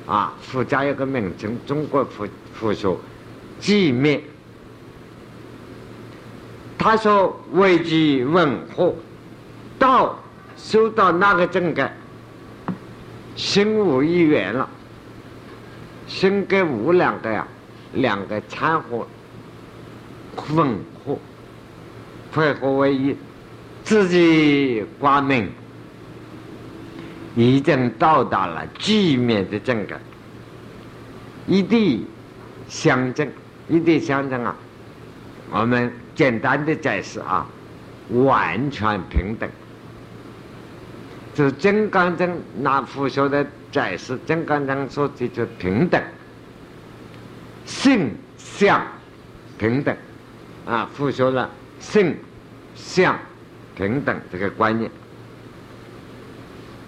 [0.04, 2.96] 啊，佛家有个名称，中国佛佛学
[3.60, 4.20] 寂灭
[6.76, 8.84] 他说：“为其文化，
[9.78, 10.18] 道
[10.56, 11.88] 修到那个境界，
[13.36, 14.68] 心无一缘了，
[16.06, 17.46] 心跟无两个呀，
[17.94, 19.06] 两个掺和，
[20.36, 21.18] 混合，
[22.32, 23.16] 混合为一，
[23.84, 25.50] 自己光明，
[27.34, 29.96] 已经到达了寂灭的境界，
[31.46, 32.06] 一地
[32.68, 33.28] 相争，
[33.68, 34.54] 一地相争啊，
[35.50, 37.46] 我们。”简单的解释啊，
[38.10, 39.48] 完全平等。
[41.34, 46.02] 就是金刚经拿佛学的解释，金刚经说的就平等，
[47.64, 48.80] 性相
[49.58, 49.96] 平等
[50.66, 52.16] 啊，佛学了性
[52.74, 53.18] 相
[53.74, 54.90] 平等这个观念，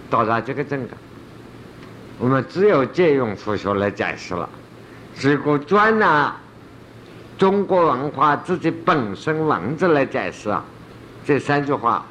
[0.09, 0.93] 到达这个境界，
[2.19, 4.49] 我们只有借用佛学来解释了。
[5.21, 6.35] 如果专拿。
[7.37, 10.63] 中国文化自己本身文字来解释啊，
[11.25, 12.05] 这三句话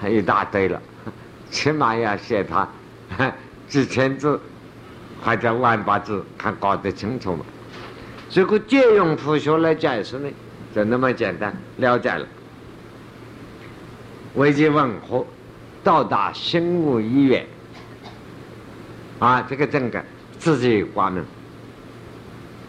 [0.00, 0.80] 还一大堆了，
[1.50, 2.68] 起码要写他
[3.68, 4.40] 几千字
[5.22, 7.44] 或者万把字，还搞得清楚嘛。
[8.32, 10.30] 如果借用佛学来解释呢，
[10.74, 12.26] 就那么简单了解了。
[14.34, 15.24] 为其文化
[15.82, 17.44] 到达心无一缘
[19.18, 20.02] 啊，这个正个
[20.38, 21.24] 自己挂门。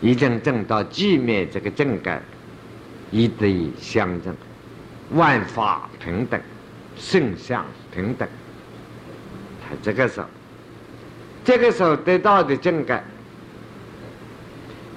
[0.01, 2.19] 已经证到寂灭这个正界，
[3.11, 4.35] 一对相正，
[5.11, 6.41] 万法平等，
[6.97, 7.63] 圣相
[7.93, 8.27] 平等。
[9.81, 10.27] 这个时候，
[11.43, 13.01] 这个时候得到的正界，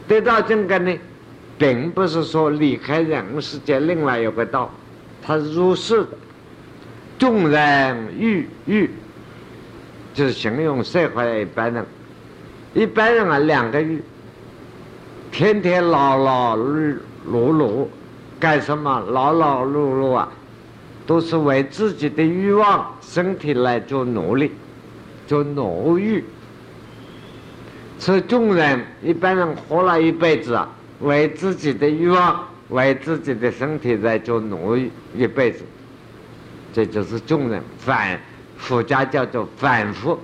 [0.06, 0.98] 得到正界呢，
[1.56, 4.70] 并不是说离开人世间另外有个道，
[5.22, 6.08] 他入世的，
[7.18, 8.90] 众人欲欲，
[10.12, 11.86] 就是形容社会一般人，
[12.74, 14.02] 一般人啊两个欲。
[15.32, 16.96] 天天劳劳碌
[17.26, 17.88] 碌
[18.38, 19.00] 干什么？
[19.10, 20.28] 劳劳碌碌啊，
[21.06, 24.52] 都是为自己的欲望、身体来做努力
[25.26, 26.22] 做奴役。
[27.98, 30.58] 是众人一般人活了一辈子，
[31.00, 35.64] 为自己的欲望、为自己的身体在做奴役一辈子，
[36.72, 38.20] 这就是众人反，
[38.56, 40.18] 佛家叫做反复。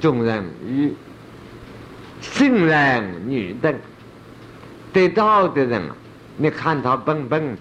[0.00, 0.92] 众人与。
[2.22, 3.74] 圣人女等
[4.92, 5.80] 得道的人，
[6.36, 7.56] 你看他笨笨，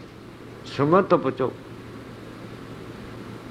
[0.65, 1.49] 什么都不做，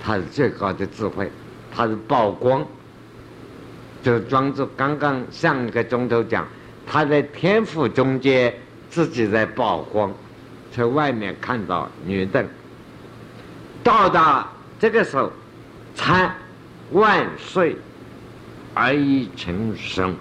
[0.05, 1.31] 他是最高的智慧，
[1.79, 2.67] 他是曝光。
[4.03, 6.45] 就庄子刚刚上个钟头讲，
[6.85, 8.53] 他在天府中间
[8.91, 10.13] 自己在曝光，
[10.73, 12.45] 在外面看到女的，
[13.85, 14.49] 到达
[14.81, 15.31] 这个时候，
[15.95, 16.35] 参
[16.91, 17.77] 万岁
[18.75, 20.17] 而已成生。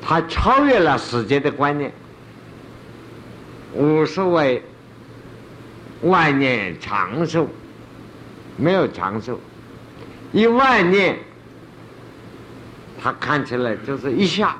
[0.00, 1.92] 他超越了世界的观念，
[3.74, 4.62] 无所谓
[6.02, 7.48] 万年长寿，
[8.56, 9.40] 没有长寿，
[10.32, 11.18] 一万年，
[13.02, 14.56] 他看起来就是一下，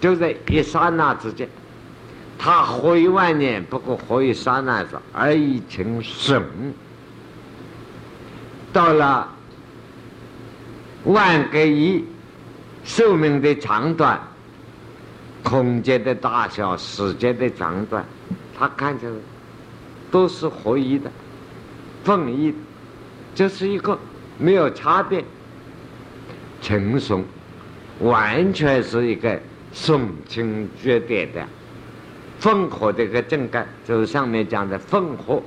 [0.00, 1.48] 就在一刹那之间，
[2.38, 6.42] 他活一万年，不过活一刹那子而已成神，
[8.72, 9.28] 到了
[11.04, 12.04] 万个亿。
[12.88, 14.16] 寿命的长短，
[15.42, 18.04] 空间的大小，时间的长短，
[18.56, 19.12] 他看起来
[20.08, 21.10] 都是合一的、
[22.04, 22.54] 分一，
[23.34, 23.98] 这是一个
[24.38, 25.24] 没有差别、
[26.60, 27.24] 轻松，
[28.00, 29.40] 完全是一个
[29.72, 31.46] 松清绝对的
[32.40, 35.42] 混合的一个正感，就是上面讲的混合，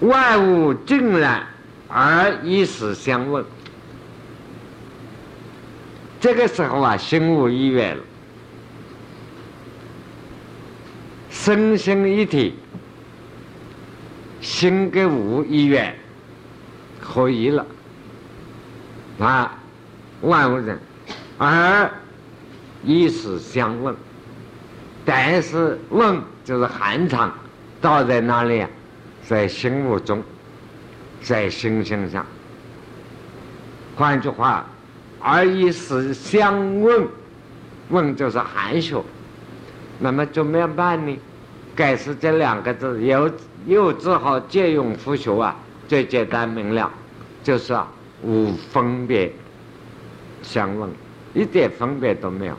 [0.00, 1.46] 万物尽然
[1.88, 3.44] 而以时相问。
[6.20, 8.02] 这个时候啊，心无一愿了，
[11.30, 12.54] 身心一体，
[14.40, 15.94] 心跟无一缘
[17.00, 17.66] 合一了
[19.18, 19.58] 啊，
[20.20, 20.78] 万物人，
[21.38, 21.90] 而
[22.84, 23.94] 意识相问，
[25.04, 27.32] 但是问就是寒场，
[27.80, 28.64] 倒在哪里？
[29.26, 30.22] 在心目中，
[31.20, 32.24] 在心性上。
[33.96, 34.64] 换句话。
[35.20, 37.04] 而以是相问，
[37.88, 38.94] 问就是含蓄，
[39.98, 41.18] 那么怎么样办呢？
[41.74, 43.28] 该是这两个字，有
[43.68, 45.54] 又只好借用佛学啊，
[45.86, 46.90] 最简单明了，
[47.42, 47.86] 就是啊，
[48.22, 49.30] 无分别
[50.42, 50.90] 相问，
[51.34, 52.56] 一点分别都没有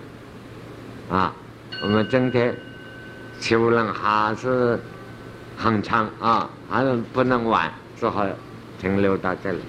[1.09, 1.33] 啊。
[1.81, 2.55] 我们今天
[3.39, 4.79] 求论还是
[5.57, 8.23] 很长啊，还是不能晚，只好
[8.79, 9.59] 停留到这里。